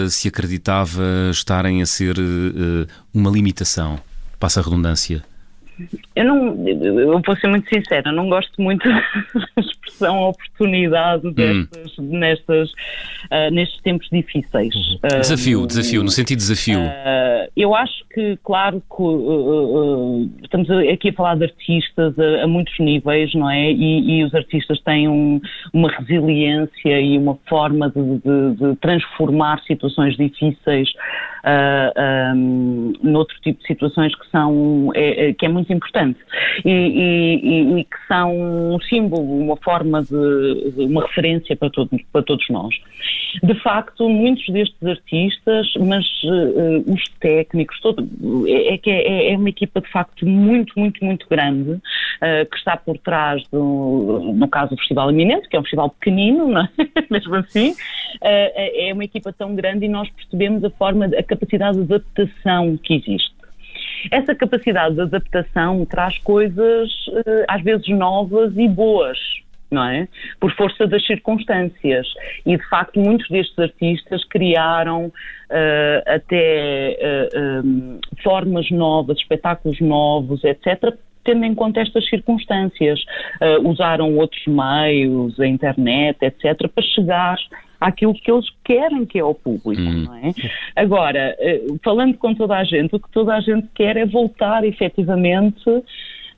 se 0.09 0.27
acreditava 0.27 1.29
estarem 1.31 1.81
a 1.81 1.85
ser 1.85 2.17
eh, 2.17 2.87
uma 3.13 3.29
limitação? 3.29 3.99
Passa 4.39 4.59
a 4.59 4.63
redundância. 4.63 5.23
Eu 6.15 6.25
não, 6.25 6.67
eu 6.67 7.21
vou 7.25 7.35
ser 7.37 7.47
muito 7.47 7.67
sincera, 7.69 8.11
não 8.11 8.29
gosto 8.29 8.61
muito 8.61 8.87
da 8.89 9.61
expressão 9.61 10.19
oportunidade 10.21 11.27
hum. 11.27 11.31
destas, 11.31 11.99
hum. 11.99 12.17
nestas, 12.17 12.71
uh, 12.71 13.51
nestes 13.51 13.81
tempos 13.81 14.07
difíceis. 14.11 14.75
Uhum. 14.75 14.99
Uh, 15.03 15.19
desafio, 15.21 15.67
desafio, 15.67 16.03
no 16.03 16.09
sentido 16.09 16.39
de 16.39 16.47
desafio. 16.47 16.79
Uh, 16.79 17.51
eu 17.55 17.75
acho 17.75 18.03
que, 18.13 18.37
claro, 18.43 18.81
que 18.81 20.43
estamos 20.43 20.69
aqui 20.91 21.09
a 21.09 21.13
falar 21.13 21.35
de 21.35 21.45
artistas 21.45 22.17
a, 22.19 22.43
a 22.43 22.47
muitos 22.47 22.77
níveis, 22.79 23.33
não 23.33 23.49
é? 23.49 23.71
E, 23.71 24.19
e 24.19 24.23
os 24.23 24.33
artistas 24.33 24.79
têm 24.81 25.07
um, 25.07 25.41
uma 25.73 25.89
resiliência 25.89 27.01
e 27.01 27.17
uma 27.17 27.37
forma 27.47 27.89
de, 27.89 28.01
de, 28.01 28.55
de 28.55 28.75
transformar 28.77 29.61
situações 29.63 30.15
difíceis 30.15 30.89
uh, 31.43 32.35
um, 32.35 32.93
noutro 33.01 33.35
tipo 33.41 33.59
de 33.61 33.67
situações 33.67 34.15
que 34.15 34.29
são 34.29 34.91
é, 34.95 35.29
é, 35.29 35.33
que 35.33 35.45
é 35.45 35.49
muito 35.49 35.71
importante 35.73 36.19
e, 36.63 36.69
e, 36.69 37.79
e, 37.79 37.83
que 37.83 38.07
são 38.07 38.73
um 38.73 38.79
símbolo, 38.81 39.39
uma 39.39 39.57
forma 39.57 40.03
de, 40.03 40.73
uma 40.77 41.01
referência 41.01 41.55
para, 41.55 41.69
todo, 41.69 41.89
para 42.11 42.23
todos 42.23 42.47
nós. 42.49 42.75
De 43.41 43.53
facto, 43.61 44.07
muitos 44.07 44.47
destes 44.47 44.83
artistas, 44.83 45.67
mas 45.79 46.05
uh, 46.23 46.91
os 46.91 47.03
técnicos, 47.19 47.79
todo, 47.81 48.07
é, 48.47 48.75
é 48.75 48.77
que 48.77 48.89
é, 48.89 49.33
é, 49.33 49.37
uma 49.37 49.49
equipa 49.49 49.81
de 49.81 49.89
facto 49.89 50.25
muito, 50.25 50.73
muito, 50.77 51.03
muito 51.03 51.27
grande 51.27 51.71
uh, 51.71 52.49
que 52.49 52.57
está 52.57 52.77
por 52.77 52.97
trás 52.99 53.43
do, 53.51 54.33
no 54.35 54.47
caso 54.47 54.71
do 54.71 54.77
Festival 54.77 55.09
Eminente, 55.09 55.49
que 55.49 55.55
é 55.55 55.59
um 55.59 55.63
festival 55.63 55.89
pequenino, 55.89 56.47
não 56.47 56.61
é? 56.61 56.69
mesmo 57.09 57.35
assim, 57.35 57.71
uh, 57.71 57.75
é 58.21 58.91
uma 58.93 59.03
equipa 59.03 59.33
tão 59.33 59.55
grande 59.55 59.85
e 59.85 59.89
nós 59.89 60.09
percebemos 60.11 60.63
a 60.63 60.69
forma, 60.69 61.05
a 61.05 61.23
capacidade 61.23 61.77
de 61.77 61.93
adaptação 61.93 62.77
que 62.77 62.95
existe. 62.95 63.32
Essa 64.11 64.35
capacidade 64.35 64.95
de 64.95 65.01
adaptação 65.01 65.85
traz 65.85 66.17
coisas 66.19 66.89
eh, 67.25 67.45
às 67.47 67.61
vezes 67.63 67.87
novas 67.89 68.55
e 68.57 68.67
boas. 68.67 69.17
Não 69.71 69.83
é? 69.85 70.07
Por 70.39 70.53
força 70.55 70.85
das 70.85 71.03
circunstâncias. 71.03 72.05
E, 72.45 72.55
de 72.55 72.69
facto, 72.69 72.99
muitos 72.99 73.27
destes 73.27 73.57
artistas 73.57 74.23
criaram 74.25 75.07
uh, 75.07 75.11
até 76.05 76.95
uh, 77.33 77.65
um, 77.65 77.99
formas 78.21 78.69
novas, 78.69 79.17
espetáculos 79.17 79.81
novos, 79.81 80.43
etc., 80.43 80.93
tendo 81.23 81.43
em 81.45 81.55
conta 81.55 81.79
estas 81.79 82.07
circunstâncias. 82.07 82.99
Uh, 83.41 83.67
usaram 83.67 84.15
outros 84.15 84.43
meios, 84.45 85.39
a 85.39 85.47
internet, 85.47 86.19
etc., 86.21 86.69
para 86.69 86.83
chegar 86.83 87.37
àquilo 87.83 88.13
que 88.13 88.31
eles 88.31 88.45
querem 88.63 89.05
que 89.05 89.19
é 89.19 89.23
o 89.23 89.35
público, 89.35 89.81
hum. 89.81 90.05
não 90.05 90.15
é? 90.15 90.33
Agora, 90.75 91.35
eh, 91.39 91.61
falando 91.83 92.17
com 92.17 92.33
toda 92.33 92.57
a 92.57 92.63
gente, 92.63 92.95
o 92.95 92.99
que 92.99 93.11
toda 93.11 93.35
a 93.35 93.41
gente 93.41 93.67
quer 93.75 93.97
é 93.97 94.05
voltar 94.05 94.63
efetivamente 94.63 95.69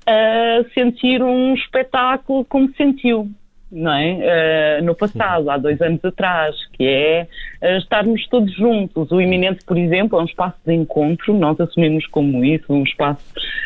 a 0.07 0.63
sentir 0.73 1.21
um 1.21 1.53
espetáculo 1.53 2.43
como 2.45 2.73
sentiu 2.75 3.29
não 3.75 3.93
é? 3.93 4.79
Uh, 4.79 4.85
no 4.85 4.95
passado, 4.95 5.49
há 5.49 5.57
dois 5.57 5.79
anos 5.81 6.03
atrás, 6.03 6.55
que 6.73 6.85
é 6.85 7.27
uh, 7.61 7.77
estarmos 7.77 8.25
todos 8.29 8.55
juntos. 8.55 9.11
O 9.11 9.19
Iminente, 9.19 9.63
por 9.65 9.77
exemplo, 9.77 10.17
é 10.17 10.21
um 10.21 10.25
espaço 10.25 10.55
de 10.65 10.73
encontro, 10.73 11.37
nós 11.37 11.59
assumimos 11.59 12.07
como 12.07 12.43
isso, 12.45 12.71
um 12.71 12.83
espaço, 12.83 13.25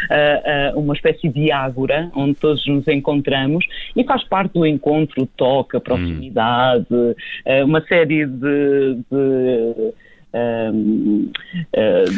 uh, 0.09 0.79
uma 0.79 0.95
espécie 0.95 1.29
de 1.29 1.51
ágora, 1.51 2.11
onde 2.15 2.33
todos 2.35 2.65
nos 2.67 2.87
encontramos, 2.87 3.63
e 3.95 4.03
faz 4.03 4.23
parte 4.27 4.53
do 4.53 4.65
encontro, 4.65 5.27
toca, 5.37 5.77
hum. 5.77 5.81
proximidade, 5.81 6.87
hum. 6.89 7.13
uma 7.65 7.81
série 7.81 8.25
de, 8.25 8.97
de 9.11 9.93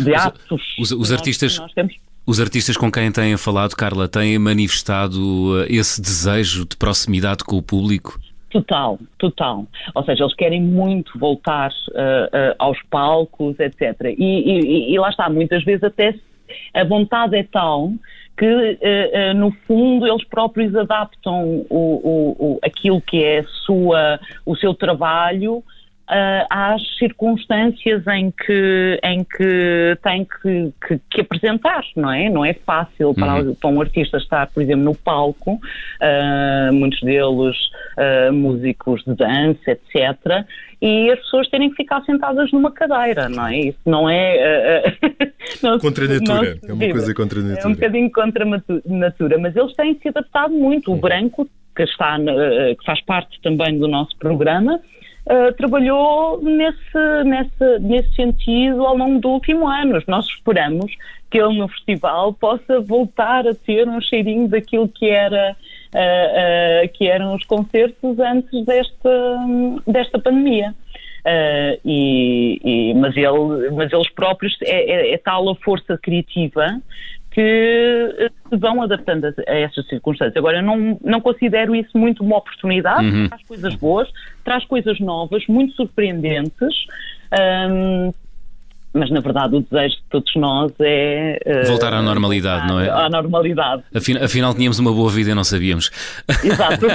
de 0.04 0.14
atos. 0.14 0.62
Os, 0.78 0.92
os 0.92 1.14
artistas. 1.14 1.58
Nós, 1.58 1.72
nós 1.78 2.11
os 2.25 2.40
artistas 2.40 2.78
com 2.78 2.92
quem 2.92 3.12
têm 3.12 3.36
falado, 3.38 3.75
Carla, 3.75 4.08
têm 4.08 4.38
manifestado 4.38 5.20
uh, 5.20 5.66
esse 5.68 6.01
desejo 6.01 6.66
de 6.66 6.78
proximidade 6.78 7.44
com 7.44 7.58
o 7.58 7.62
público? 7.62 8.20
Total, 8.51 9.00
total. 9.18 9.66
Ou 9.96 10.04
seja, 10.04 10.24
eles 10.24 10.36
querem 10.36 10.62
muito 10.62 11.18
voltar 11.18 11.72
uh, 11.72 11.94
uh, 11.94 12.56
aos 12.60 12.78
palcos, 12.90 13.58
etc. 13.60 14.13
E, 14.18 14.24
e, 14.24 14.94
e, 14.94 15.00
lá 15.00 15.10
está, 15.10 15.30
muitas 15.30 15.63
vezes 15.63 15.84
até 15.84 16.13
a 16.74 16.84
vontade 16.84 17.38
é 17.38 17.44
tal 17.44 17.94
que, 18.38 18.46
uh, 18.46 19.34
no 19.36 19.51
fundo, 19.66 20.06
eles 20.06 20.24
próprios 20.25 20.75
adaptam 20.75 21.66
o, 21.70 21.75
o, 21.78 22.36
o, 22.40 22.60
aquilo 22.62 23.00
que 23.00 23.24
é 23.24 23.44
sua, 23.66 24.20
o 24.46 24.56
seu 24.58 24.74
trabalho 24.74 25.63
uh, 26.12 26.46
às 26.50 26.82
circunstâncias 26.98 28.06
em 28.08 28.32
que, 28.32 29.00
em 29.03 29.24
que 29.24 29.98
tem 30.03 30.25
que, 30.25 30.74
que, 30.86 31.00
que 31.10 31.22
apresentar, 31.22 31.84
não 31.96 32.12
é? 32.12 32.30
Não 32.30 32.44
é 32.44 32.53
fácil 32.53 33.13
para, 33.13 33.36
uhum. 33.36 33.56
para, 33.56 33.70
um 33.70 33.82
artista 33.82 34.18
estar, 34.18 34.48
por 34.48 34.62
exemplo, 34.62 34.84
no 34.84 34.96
palco, 34.96 35.53
uh, 35.53 36.74
muitos 36.74 37.00
deles 37.01 37.56
uh, 37.98 38.34
músicos 38.34 39.01
de 39.06 39.15
dança, 39.15 39.72
etc., 39.72 40.46
e 40.84 41.12
as 41.12 41.20
pessoas 41.20 41.48
terem 41.48 41.70
que 41.70 41.75
ficar 41.75 42.01
sentadas 42.06 42.51
numa 42.51 42.72
cadeira, 42.72 43.30
não 43.30 43.48
é? 43.48 43.60
Isso 43.60 43.80
não 43.86 44.10
é. 44.10 44.98
não, 45.62 45.77
contra 45.77 46.06
a 46.06 46.08
natura, 46.08 46.58
é 46.68 46.74
uma 46.74 46.89
coisa 46.89 47.13
contra 47.13 47.39
a 47.39 47.44
natura. 47.44 47.62
É 47.62 47.68
um 47.68 47.74
bocadinho 47.74 48.12
contra 48.12 48.46
a 48.46 48.63
natura, 48.86 49.38
mas 49.38 49.56
eles 49.56 49.75
têm 49.75 50.00
se 50.01 50.08
adaptado 50.08 50.51
muito. 50.51 50.89
O 50.89 50.96
uhum. 50.96 51.00
branco, 51.00 51.48
que, 51.75 51.84
está, 51.84 52.18
que 52.18 52.84
faz 52.84 53.00
parte 53.01 53.39
também 53.44 53.77
do 53.77 53.88
nosso 53.88 54.18
programa, 54.18 54.82
Uh, 55.24 55.54
trabalhou 55.54 56.42
nesse, 56.42 57.24
nesse, 57.25 57.80
nesse 57.80 58.16
sentido 58.16 58.86
ao 58.86 58.98
longo 58.98 59.20
do 59.20 59.30
último 59.30 59.68
ano. 59.68 60.01
Nós 60.08 60.25
esperamos 60.25 60.92
que 61.30 61.40
ele 61.40 61.60
no 61.60 61.68
festival 61.68 62.34
possa 62.34 62.82
voltar 62.82 63.48
a 63.48 63.54
ter 63.54 63.88
um 63.88 64.01
cheirinho 64.01 64.48
daquilo 64.48 64.88
que 64.88 65.08
era 65.08 65.56
uh, 65.94 66.86
uh, 66.86 66.90
que 66.94 67.08
eram 67.08 67.36
os 67.36 67.46
concertos 67.46 68.20
antes 68.20 68.66
desta, 68.66 69.38
desta 69.88 70.20
pandemia. 70.20 70.74
E, 71.86 72.60
e, 72.66 72.94
mas, 72.96 73.16
ele, 73.16 73.70
mas 73.75 73.94
eles 73.94 74.10
próprios 74.10 74.58
é, 74.63 75.12
é, 75.12 75.13
é 75.13 75.18
tal 75.20 75.48
a 75.50 75.56
força 75.56 75.96
criativa 76.01 76.82
que 77.32 78.30
se 78.50 78.58
vão 78.58 78.82
adaptando 78.82 79.26
a, 79.26 79.52
a 79.52 79.56
essas 79.56 79.88
circunstâncias. 79.88 80.36
Agora, 80.36 80.58
eu 80.58 80.64
não, 80.64 81.00
não 81.02 81.22
considero 81.22 81.74
isso 81.76 81.98
muito 81.98 82.24
uma 82.24 82.38
oportunidade, 82.38 83.06
uhum. 83.08 83.28
traz 83.28 83.44
coisas 83.44 83.76
boas, 83.76 84.10
traz 84.44 84.66
coisas 84.66 85.00
novas, 85.00 85.48
muito 85.48 85.74
surpreendentes. 85.74 86.86
Um, 87.70 88.14
mas 88.94 89.10
na 89.10 89.22
verdade 89.22 89.56
o 89.56 89.62
desejo 89.62 89.96
de 89.96 90.04
todos 90.10 90.36
nós 90.36 90.72
é 90.82 91.40
uh, 91.64 91.68
voltar 91.68 91.94
à 91.94 92.02
normalidade, 92.02 92.68
não 92.68 92.80
é? 92.80 92.90
À 92.90 93.10
normalidade. 93.10 93.84
Afinal, 93.96 94.24
afinal, 94.24 94.54
tínhamos 94.54 94.80
uma 94.80 94.92
boa 94.92 95.10
vida 95.10 95.32
e 95.32 95.34
não 95.34 95.44
sabíamos. 95.44 95.90
Exato. 96.44 96.88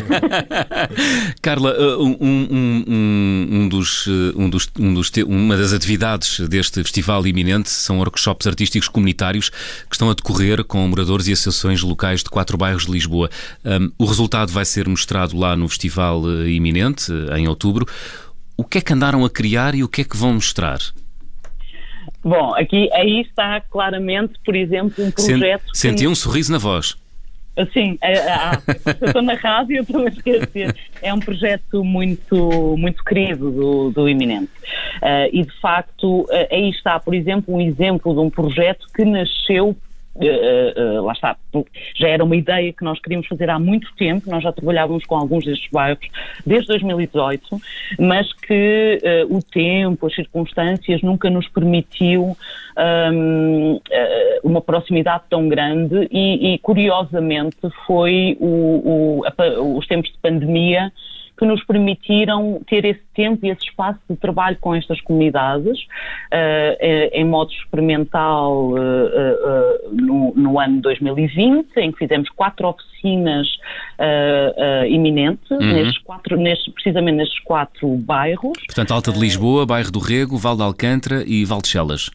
Carla, 1.41 1.73
uh, 1.73 2.03
um, 2.03 2.17
um, 2.21 2.85
um, 2.87 3.49
um, 3.51 3.69
dos, 3.69 4.07
uh, 4.07 4.35
um 4.37 4.51
dos, 4.51 4.71
um 4.79 4.93
dos 4.93 5.11
uma 5.27 5.57
das 5.57 5.73
atividades 5.73 6.41
deste 6.41 6.83
festival 6.83 7.27
iminente 7.27 7.71
são 7.71 7.99
workshops 7.99 8.47
artísticos 8.47 8.89
comunitários 8.89 9.49
que 9.49 9.95
estão 9.95 10.11
a 10.11 10.15
decorrer 10.15 10.65
com 10.65 10.87
moradores 10.87 11.29
e 11.29 11.33
associações 11.33 11.83
locais 11.83 12.23
de 12.23 12.29
quatro 12.29 12.59
bairros 12.59 12.85
de 12.85 12.93
Lisboa. 12.93 13.31
O 13.99 14.05
resultado 14.05 14.53
vai 14.53 14.65
ser 14.65 14.89
mostrado 14.89 15.37
lá 15.37 15.57
no 15.57 15.69
festival 15.69 16.23
iminente, 16.45 17.11
em 17.35 17.49
outubro. 17.49 17.87
O 18.57 18.65
que 18.65 18.79
é 18.79 18.81
que 18.81 18.93
andaram 18.93 19.25
a 19.25 19.31
criar 19.31 19.75
e 19.75 19.85
o 19.85 19.89
que 19.89 20.01
é 20.01 20.05
que 20.05 20.17
vão 20.17 20.35
mostrar? 20.35 20.79
Bom, 22.27 22.57
aqui 22.57 22.91
aí 22.93 23.21
está 23.21 23.61
claramente, 23.61 24.35
por 24.45 24.57
exemplo, 24.57 25.05
um 25.05 25.13
projeto. 25.13 25.63
Senti 25.73 26.03
que... 26.03 26.09
um 26.09 26.15
sorriso 26.17 26.51
na 26.51 26.59
voz. 26.59 26.97
Sim, 27.73 27.97
é, 28.03 28.15
é, 28.15 28.33
ah, 28.33 28.61
eu 29.01 29.07
estou 29.07 29.23
na 29.23 29.35
rádio, 29.35 29.81
estou 29.81 30.05
a 30.05 30.09
esquecer. 30.09 30.75
É 31.01 31.15
um 31.15 31.21
projeto 31.21 31.85
muito, 31.85 32.77
muito 32.77 33.05
querido 33.05 33.53
do, 33.53 33.91
do 33.93 34.09
Iminente. 34.09 34.51
Uh, 34.97 35.31
e, 35.33 35.45
de 35.45 35.61
facto, 35.61 36.23
uh, 36.23 36.29
aí 36.51 36.69
está, 36.71 36.99
por 36.99 37.15
exemplo, 37.15 37.55
um 37.55 37.61
exemplo 37.61 38.13
de 38.13 38.19
um 38.19 38.29
projeto 38.29 38.89
que 38.93 39.05
nasceu 39.05 39.77
Uh, 40.17 40.99
uh, 40.99 41.05
lá 41.05 41.13
está, 41.13 41.37
já 41.95 42.09
era 42.09 42.25
uma 42.25 42.37
ideia 42.37 42.73
que 42.73 42.83
nós 42.85 42.99
queríamos 43.01 43.27
fazer 43.27 43.51
há 43.51 43.59
muito 43.59 43.87
tempo, 43.97 44.31
nós 44.31 44.43
já 44.43 44.51
trabalhávamos 44.53 45.05
com 45.05 45.15
alguns 45.15 45.45
destes 45.45 45.71
bairros 45.71 46.07
desde 46.45 46.69
2018, 46.69 47.61
mas 47.99 48.33
que 48.33 48.99
o 49.29 49.43
tempo, 49.43 50.07
as 50.07 50.15
circunstâncias 50.15 51.03
nunca 51.03 51.29
nos 51.29 51.49
permitiu 51.49 52.37
um, 53.13 53.81
uma 54.43 54.61
proximidade 54.61 55.25
tão 55.29 55.49
grande. 55.49 56.09
E, 56.11 56.55
e 56.55 56.59
curiosamente 56.59 57.59
foi 57.87 58.37
o, 58.41 59.21
o, 59.21 59.23
a, 59.25 59.61
os 59.61 59.87
tempos 59.87 60.11
de 60.11 60.19
pandemia 60.19 60.93
que 61.37 61.45
nos 61.45 61.63
permitiram 61.65 62.61
ter 62.67 62.85
esse 62.85 63.03
tempo 63.15 63.45
e 63.45 63.51
esse 63.51 63.65
espaço 63.65 63.99
de 64.09 64.17
trabalho 64.17 64.57
com 64.61 64.75
estas 64.75 65.01
comunidades 65.03 65.79
uh, 65.81 67.11
em 67.13 67.25
modo 67.25 67.51
experimental 67.53 68.71
uh, 68.71 68.77
no, 69.93 70.33
no, 70.35 70.59
ano 70.59 70.81
2020, 70.81 71.77
em 71.77 71.93
que 71.93 71.99
fizemos 71.99 72.29
quatro 72.31 72.69
oficinas 72.69 73.47
iminentes, 74.89 75.51
uhum. 75.51 75.59
nestes 75.59 75.99
quatro, 76.03 76.37
nestes, 76.37 76.73
precisamente 76.75 77.17
nestes 77.17 77.39
quatro 77.41 77.89
bairros. 77.97 78.59
Portanto, 78.67 78.93
Alta 78.93 79.13
de 79.13 79.19
Lisboa, 79.19 79.65
Bairro 79.65 79.91
do 79.91 79.99
Rego, 79.99 80.37
Val 80.37 80.57
de 80.57 80.63
Alcântara 80.63 81.25
e 81.27 81.45
Val 81.45 81.63
de 81.63 81.69
Chelas. 81.69 82.11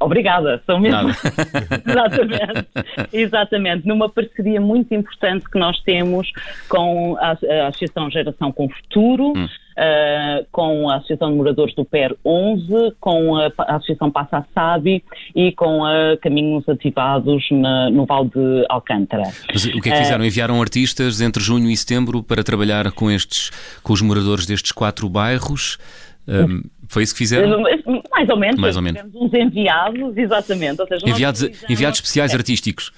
Obrigada, 0.00 0.62
são 0.66 0.78
mesmo. 0.78 1.10
exatamente, 1.86 2.68
exatamente. 3.12 3.86
Numa 3.86 4.08
parceria 4.08 4.60
muito 4.60 4.94
importante 4.94 5.48
que 5.48 5.58
nós 5.58 5.80
temos 5.80 6.30
com 6.68 7.16
a, 7.18 7.30
a 7.30 7.68
Associação 7.68 8.10
Geração 8.10 8.52
com 8.52 8.68
Futuro, 8.68 9.32
hum. 9.36 9.44
uh, 9.44 10.46
com 10.50 10.88
a 10.90 10.96
Associação 10.96 11.30
de 11.30 11.36
Moradores 11.36 11.74
do 11.74 11.84
PER 11.84 12.14
11, 12.24 12.94
com 13.00 13.36
a, 13.36 13.52
a 13.58 13.76
Associação 13.76 14.10
Passa 14.10 14.44
Sabe 14.54 15.04
e 15.34 15.52
com 15.52 15.84
a 15.84 16.16
Caminhos 16.20 16.68
Ativados 16.68 17.44
na, 17.50 17.90
no 17.90 18.04
Val 18.06 18.24
de 18.24 18.66
Alcântara. 18.68 19.30
Mas 19.52 19.64
o 19.64 19.80
que 19.80 19.88
é 19.88 19.92
que 19.92 19.98
fizeram? 19.98 20.22
Uh, 20.22 20.26
Enviaram 20.26 20.60
artistas 20.60 21.20
entre 21.20 21.42
junho 21.42 21.70
e 21.70 21.76
setembro 21.76 22.22
para 22.22 22.42
trabalhar 22.42 22.90
com 22.92 23.10
estes, 23.10 23.50
com 23.82 23.92
os 23.92 24.02
moradores 24.02 24.46
destes 24.46 24.72
quatro 24.72 25.08
bairros? 25.08 25.78
Um, 26.26 26.62
foi 26.88 27.02
isso 27.02 27.14
que 27.14 27.18
fizeram? 27.18 27.62
Mais 28.10 28.28
ou 28.28 28.36
menos. 28.36 28.60
Mais 28.60 28.76
ou 28.76 28.82
menos. 28.82 29.00
Tivemos 29.00 29.22
uns 29.22 29.34
enviados, 29.34 30.16
exatamente. 30.16 30.80
Ou 30.80 30.86
seja, 30.86 31.08
enviados, 31.08 31.40
fizemos, 31.40 31.70
enviados 31.70 31.98
especiais 31.98 32.32
é, 32.32 32.36
artísticos. 32.36 32.92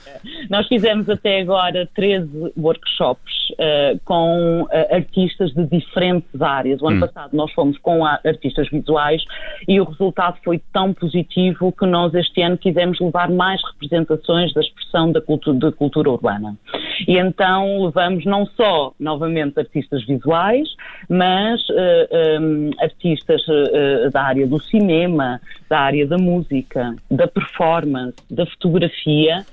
Nós 0.50 0.66
fizemos 0.68 1.08
até 1.08 1.40
agora 1.40 1.88
13 1.94 2.52
workshops 2.56 3.32
uh, 3.52 4.00
com 4.04 4.62
uh, 4.62 4.68
artistas 4.94 5.52
de 5.52 5.66
diferentes 5.66 6.40
áreas. 6.40 6.80
O 6.80 6.88
ano 6.88 6.98
hum. 6.98 7.00
passado 7.00 7.30
nós 7.34 7.52
fomos 7.52 7.78
com 7.78 8.04
artistas 8.04 8.68
visuais 8.70 9.22
e 9.66 9.80
o 9.80 9.84
resultado 9.84 10.38
foi 10.44 10.60
tão 10.72 10.92
positivo 10.92 11.72
que 11.72 11.86
nós 11.86 12.14
este 12.14 12.42
ano 12.42 12.56
quisemos 12.58 13.00
levar 13.00 13.30
mais 13.30 13.60
representações 13.72 14.52
da 14.54 14.60
expressão 14.60 15.12
da 15.12 15.20
cultura, 15.20 15.58
da 15.58 15.72
cultura 15.72 16.10
urbana. 16.10 16.56
E 17.06 17.18
então 17.18 17.84
levamos 17.84 18.24
não 18.24 18.46
só, 18.56 18.92
novamente, 18.98 19.58
artistas 19.58 20.04
visuais, 20.06 20.68
mas 21.08 21.60
uh, 21.68 21.74
eh, 22.10 22.38
um, 22.40 22.70
artistas 22.80 23.42
da 24.12 24.22
área 24.22 24.46
do 24.46 24.60
cinema, 24.60 25.40
da 25.68 25.80
área 25.80 26.06
da 26.06 26.18
música, 26.18 26.94
da 27.10 27.26
performance, 27.26 28.16
da 28.30 28.46
fotografia, 28.46 29.44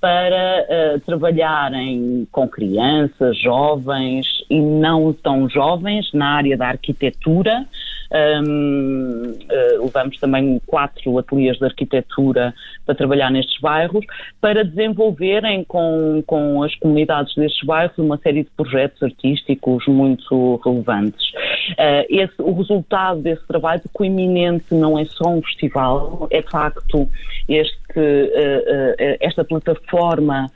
para 0.00 0.66
uh, 0.96 1.00
trabalharem 1.00 2.28
com 2.30 2.46
crianças, 2.46 3.38
jovens 3.38 4.26
e 4.50 4.60
não 4.60 5.12
tão 5.12 5.48
jovens 5.48 6.12
na 6.12 6.36
área 6.36 6.56
da 6.56 6.68
arquitetura. 6.68 7.66
Um, 8.10 9.32
uh, 9.32 9.84
levamos 9.84 10.18
também 10.18 10.60
quatro 10.66 11.18
ateliês 11.18 11.58
de 11.58 11.64
arquitetura 11.66 12.54
para 12.86 12.94
trabalhar 12.94 13.30
nestes 13.30 13.60
bairros, 13.60 14.04
para 14.40 14.64
desenvolverem 14.64 15.62
com, 15.64 16.22
com 16.26 16.62
as 16.62 16.74
comunidades 16.76 17.34
destes 17.34 17.66
bairros 17.66 17.98
uma 17.98 18.16
série 18.18 18.44
de 18.44 18.50
projetos 18.56 19.02
artísticos 19.02 19.86
muito 19.86 20.58
relevantes. 20.64 21.28
Uh, 21.72 22.06
esse, 22.08 22.34
o 22.38 22.52
resultado 22.54 23.20
desse 23.20 23.46
trabalho, 23.46 23.82
que 23.82 24.02
o 24.02 24.04
Iminente 24.04 24.74
não 24.74 24.98
é 24.98 25.04
só 25.04 25.28
um 25.28 25.42
festival, 25.42 26.26
é 26.30 26.40
de 26.40 26.50
facto 26.50 27.06
este, 27.46 28.00
uh, 28.00 28.94
esta 29.20 29.44
plataforma 29.44 30.50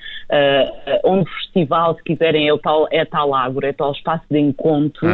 onde 1.05 1.23
o 1.25 1.35
festival, 1.35 1.95
se 1.97 2.03
quiserem, 2.05 2.49
é, 2.49 2.55
o 2.55 2.59
tal, 2.59 2.89
é 2.91 3.05
tal 3.05 3.35
ágora, 3.35 3.69
é 3.69 3.73
tal 3.73 3.93
espaço 3.93 4.25
de 4.31 4.39
encontro. 4.39 5.07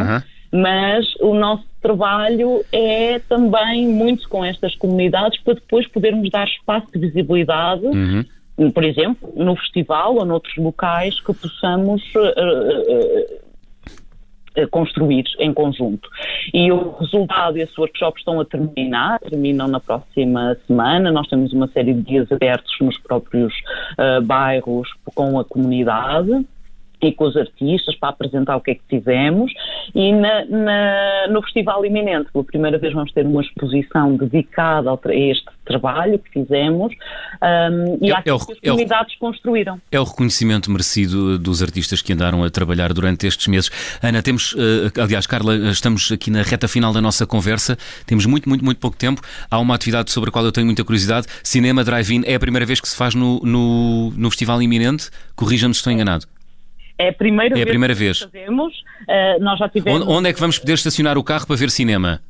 Mas 0.52 1.06
o 1.20 1.34
nosso 1.34 1.64
trabalho 1.80 2.64
é 2.72 3.18
também 3.20 3.86
muito 3.86 4.28
com 4.28 4.44
estas 4.44 4.74
comunidades 4.76 5.40
para 5.42 5.54
depois 5.54 5.86
podermos 5.88 6.30
dar 6.30 6.46
espaço 6.46 6.86
de 6.92 6.98
visibilidade, 6.98 7.86
uhum. 7.86 8.70
por 8.70 8.84
exemplo, 8.84 9.32
no 9.36 9.54
festival 9.56 10.16
ou 10.16 10.24
noutros 10.24 10.56
locais 10.56 11.20
que 11.20 11.32
possamos 11.32 12.02
uh, 12.14 13.38
uh, 14.60 14.68
construir 14.70 15.24
em 15.38 15.52
conjunto. 15.52 16.08
E 16.52 16.72
o 16.72 16.96
resultado 16.98 17.54
desses 17.54 17.76
workshops 17.78 18.20
estão 18.20 18.40
a 18.40 18.44
terminar, 18.44 19.20
terminam 19.20 19.68
na 19.68 19.78
próxima 19.78 20.56
semana. 20.66 21.12
Nós 21.12 21.28
temos 21.28 21.52
uma 21.52 21.68
série 21.68 21.94
de 21.94 22.02
dias 22.02 22.32
abertos 22.32 22.74
nos 22.80 22.98
próprios 22.98 23.54
uh, 23.98 24.20
bairros 24.22 24.88
com 25.14 25.38
a 25.38 25.44
comunidade 25.44 26.44
e 27.02 27.12
com 27.12 27.24
os 27.24 27.36
artistas 27.36 27.94
para 27.96 28.10
apresentar 28.10 28.56
o 28.56 28.60
que 28.60 28.72
é 28.72 28.74
que 28.74 28.82
fizemos 28.88 29.52
e 29.94 30.12
na, 30.12 30.44
na, 30.46 31.28
no 31.30 31.42
Festival 31.42 31.84
Iminente 31.84 32.30
pela 32.32 32.44
primeira 32.44 32.78
vez 32.78 32.92
vamos 32.92 33.12
ter 33.12 33.24
uma 33.24 33.42
exposição 33.42 34.16
dedicada 34.16 34.90
a 34.90 35.14
este 35.14 35.46
trabalho 35.64 36.18
que 36.18 36.30
fizemos 36.30 36.92
um, 37.42 37.98
e 38.00 38.10
é, 38.10 38.16
àquilo 38.16 38.36
é 38.36 38.44
que 38.44 38.52
as 38.52 38.60
comunidades 38.60 39.14
é 39.14 39.18
construíram. 39.18 39.80
É 39.92 40.00
o 40.00 40.04
reconhecimento 40.04 40.70
merecido 40.70 41.38
dos 41.38 41.62
artistas 41.62 42.02
que 42.02 42.12
andaram 42.12 42.42
a 42.42 42.50
trabalhar 42.50 42.92
durante 42.92 43.26
estes 43.26 43.46
meses. 43.46 43.70
Ana, 44.02 44.22
temos, 44.22 44.54
uh, 44.54 45.00
aliás, 45.00 45.26
Carla, 45.26 45.54
estamos 45.70 46.10
aqui 46.10 46.30
na 46.30 46.42
reta 46.42 46.66
final 46.66 46.92
da 46.92 47.00
nossa 47.00 47.26
conversa, 47.26 47.76
temos 48.06 48.26
muito, 48.26 48.48
muito, 48.48 48.64
muito 48.64 48.78
pouco 48.78 48.96
tempo. 48.96 49.20
Há 49.50 49.58
uma 49.58 49.74
atividade 49.74 50.10
sobre 50.10 50.30
a 50.30 50.32
qual 50.32 50.44
eu 50.44 50.52
tenho 50.52 50.66
muita 50.66 50.84
curiosidade. 50.84 51.26
Cinema 51.42 51.84
Drive-In 51.84 52.22
é 52.26 52.34
a 52.34 52.40
primeira 52.40 52.66
vez 52.66 52.80
que 52.80 52.88
se 52.88 52.96
faz 52.96 53.14
no, 53.14 53.40
no, 53.40 54.10
no 54.16 54.30
Festival 54.30 54.60
Iminente? 54.62 55.10
Corrija-me 55.36 55.74
se 55.74 55.80
estou 55.80 55.92
enganado. 55.92 56.26
É 56.98 57.10
a 57.10 57.12
primeira, 57.12 57.54
é 57.54 57.62
a 57.62 57.64
vez, 57.64 57.68
primeira 57.68 57.94
vez 57.94 58.18
que 58.18 58.24
fazemos. 58.24 58.74
Uh, 59.02 59.40
nós 59.40 59.58
já 59.58 59.68
tivemos... 59.68 60.02
Onde, 60.02 60.10
onde 60.10 60.28
é 60.28 60.32
que 60.32 60.40
vamos 60.40 60.58
poder 60.58 60.74
estacionar 60.74 61.16
o 61.16 61.22
carro 61.22 61.46
para 61.46 61.56
ver 61.56 61.70
cinema? 61.70 62.20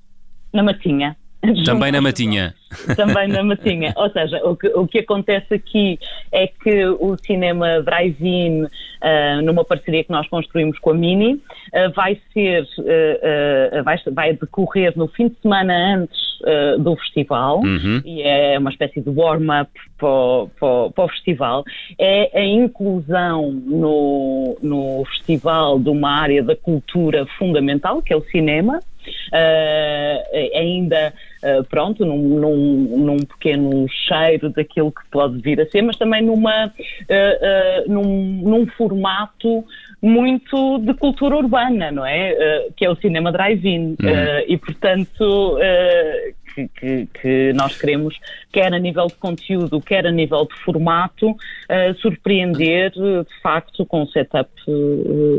Na 0.52 0.62
Matinha. 0.62 1.16
Também 1.64 1.92
na 1.92 2.00
Matinha. 2.00 2.54
Também 2.96 3.28
na 3.28 3.42
Matinha. 3.42 3.92
Ou 3.96 4.10
seja, 4.10 4.38
o 4.44 4.56
que, 4.56 4.68
o 4.68 4.86
que 4.86 4.98
acontece 4.98 5.54
aqui 5.54 5.98
é 6.32 6.48
que 6.48 6.84
o 6.86 7.16
cinema 7.16 7.80
Drive-In, 7.80 8.64
uh, 8.64 9.42
numa 9.44 9.64
parceria 9.64 10.02
que 10.02 10.10
nós 10.10 10.28
construímos 10.28 10.78
com 10.80 10.90
a 10.90 10.94
Mini, 10.94 11.34
uh, 11.34 11.92
vai 11.94 12.20
ser, 12.32 12.62
uh, 12.62 13.84
vai, 13.84 13.98
vai 14.12 14.32
decorrer 14.32 14.92
no 14.96 15.06
fim 15.08 15.28
de 15.28 15.36
semana 15.40 15.96
antes 15.96 16.28
do 16.78 16.94
festival 16.94 17.58
uhum. 17.64 18.00
e 18.04 18.22
é 18.22 18.56
uma 18.60 18.70
espécie 18.70 19.00
de 19.00 19.10
warm-up 19.10 19.68
para, 19.98 20.08
para, 20.60 20.90
para, 20.90 21.04
o 21.04 21.08
festival. 21.08 21.64
É 21.98 22.30
a 22.38 22.44
inclusão 22.44 23.50
no, 23.50 24.56
no 24.62 25.04
festival 25.06 25.80
de 25.80 25.90
uma 25.90 26.08
área 26.12 26.40
da 26.40 26.54
cultura 26.54 27.26
fundamental, 27.38 28.00
que 28.00 28.12
é 28.12 28.16
o 28.16 28.22
cinema. 28.26 28.78
Ainda 30.54 31.12
uh, 31.42 31.64
pronto, 31.64 32.04
num, 32.04 32.16
num, 32.16 32.96
num, 32.98 33.16
pequeno 33.18 33.86
cheiro 33.88 34.50
daquilo 34.50 34.92
que 34.92 35.02
pode 35.10 35.40
vir 35.40 35.60
a 35.60 35.66
ser, 35.66 35.82
mas 35.82 35.96
também 35.96 36.22
numa, 36.22 36.66
uh, 36.66 36.70
uh, 36.70 37.92
num, 37.92 38.42
num 38.42 38.66
formato 38.66 39.64
muito 40.00 40.78
de 40.78 40.94
cultura 40.94 41.36
urbana, 41.36 41.90
não 41.90 42.06
é? 42.06 42.32
Uh, 42.32 42.72
que 42.74 42.84
é 42.84 42.90
o 42.90 42.96
cinema 42.96 43.32
drive-in. 43.32 43.96
Uhum. 44.00 44.08
Uh, 44.08 44.44
e, 44.46 44.56
portanto, 44.56 45.56
uh, 45.56 46.34
que, 46.66 46.68
que, 46.80 47.08
que, 47.20 47.52
nós 47.54 47.78
queremos, 47.78 48.14
quer 48.52 48.72
a 48.72 48.78
nível 48.78 49.06
de 49.06 49.14
conteúdo, 49.14 49.80
quer 49.80 50.06
a 50.06 50.10
nível 50.10 50.46
de 50.46 50.64
formato, 50.64 51.36
surpreender, 52.00 52.90
de 52.90 53.24
facto, 53.42 53.84
com 53.86 54.02
um 54.02 54.06
setup 54.06 54.50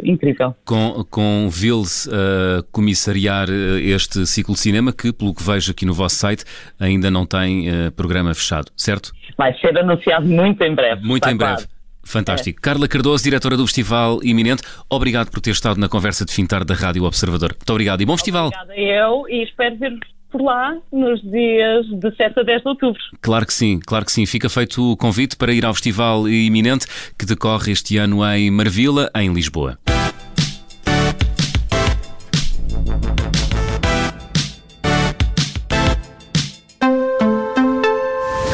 incrível. 0.03 0.55
Com, 0.65 1.03
com 1.10 1.49
Vils 1.49 2.05
uh, 2.05 2.63
comissariar 2.71 3.47
este 3.49 4.25
ciclo 4.25 4.53
de 4.53 4.60
cinema, 4.60 4.93
que, 4.93 5.12
pelo 5.12 5.34
que 5.34 5.43
vejo 5.43 5.71
aqui 5.71 5.86
no 5.86 5.93
vosso 5.93 6.15
site, 6.15 6.43
ainda 6.79 7.10
não 7.10 7.25
tem 7.25 7.67
programa 7.95 8.34
fechado, 8.34 8.71
certo? 8.75 9.12
Vai 9.38 9.53
ser 9.60 9.77
anunciado 9.77 10.25
muito 10.25 10.63
em 10.63 10.75
breve. 10.75 11.05
Muito 11.05 11.27
em 11.27 11.36
breve. 11.36 11.55
Claro. 11.55 11.79
Fantástico. 12.10 12.60
É. 12.60 12.62
Carla 12.62 12.88
Cardoso, 12.88 13.23
diretora 13.23 13.55
do 13.55 13.65
Festival 13.67 14.19
Iminente, 14.23 14.63
obrigado 14.89 15.29
por 15.29 15.39
ter 15.39 15.51
estado 15.51 15.79
na 15.79 15.88
conversa 15.88 16.25
de 16.25 16.34
Fintar 16.34 16.65
da 16.65 16.73
Rádio 16.73 17.03
Observador. 17.03 17.51
Muito 17.51 17.69
obrigado 17.69 18.01
e 18.01 18.05
bom 18.05 18.17
festival. 18.17 18.47
Obrigada 18.47 18.75
eu 18.75 19.25
e 19.29 19.43
espero 19.43 19.77
ver 19.77 19.91
por 20.31 20.41
lá 20.41 20.77
nos 20.91 21.21
dias 21.21 21.85
de 21.87 22.15
7 22.15 22.39
a 22.39 22.43
10 22.43 22.61
de 22.61 22.69
outubro. 22.69 22.99
Claro 23.21 23.45
que 23.45 23.53
sim, 23.53 23.79
claro 23.79 24.05
que 24.05 24.11
sim. 24.11 24.25
Fica 24.25 24.49
feito 24.49 24.91
o 24.91 24.97
convite 24.97 25.35
para 25.35 25.53
ir 25.53 25.65
ao 25.65 25.73
Festival 25.73 26.27
Iminente 26.27 26.85
que 27.17 27.25
decorre 27.25 27.71
este 27.71 27.97
ano 27.97 28.25
em 28.25 28.49
Marvila, 28.51 29.09
em 29.15 29.33
Lisboa. 29.33 29.77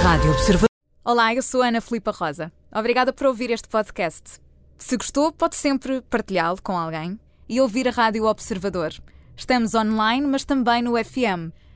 Rádio 0.03 0.31
Observador. 0.31 0.69
Olá, 1.03 1.35
eu 1.35 1.41
sou 1.41 1.61
Ana 1.61 1.81
Filipa 1.81 2.11
Rosa. 2.11 2.51
Obrigada 2.73 3.13
por 3.13 3.27
ouvir 3.27 3.51
este 3.51 3.67
podcast. 3.67 4.39
Se 4.77 4.97
gostou, 4.97 5.31
pode 5.31 5.55
sempre 5.55 6.01
partilhá-lo 6.09 6.61
com 6.61 6.77
alguém 6.77 7.19
e 7.47 7.61
ouvir 7.61 7.87
a 7.87 7.91
Rádio 7.91 8.25
Observador. 8.25 8.91
Estamos 9.37 9.75
online, 9.75 10.25
mas 10.25 10.45
também 10.45 10.81
no 10.81 10.93
FM. 10.97 11.51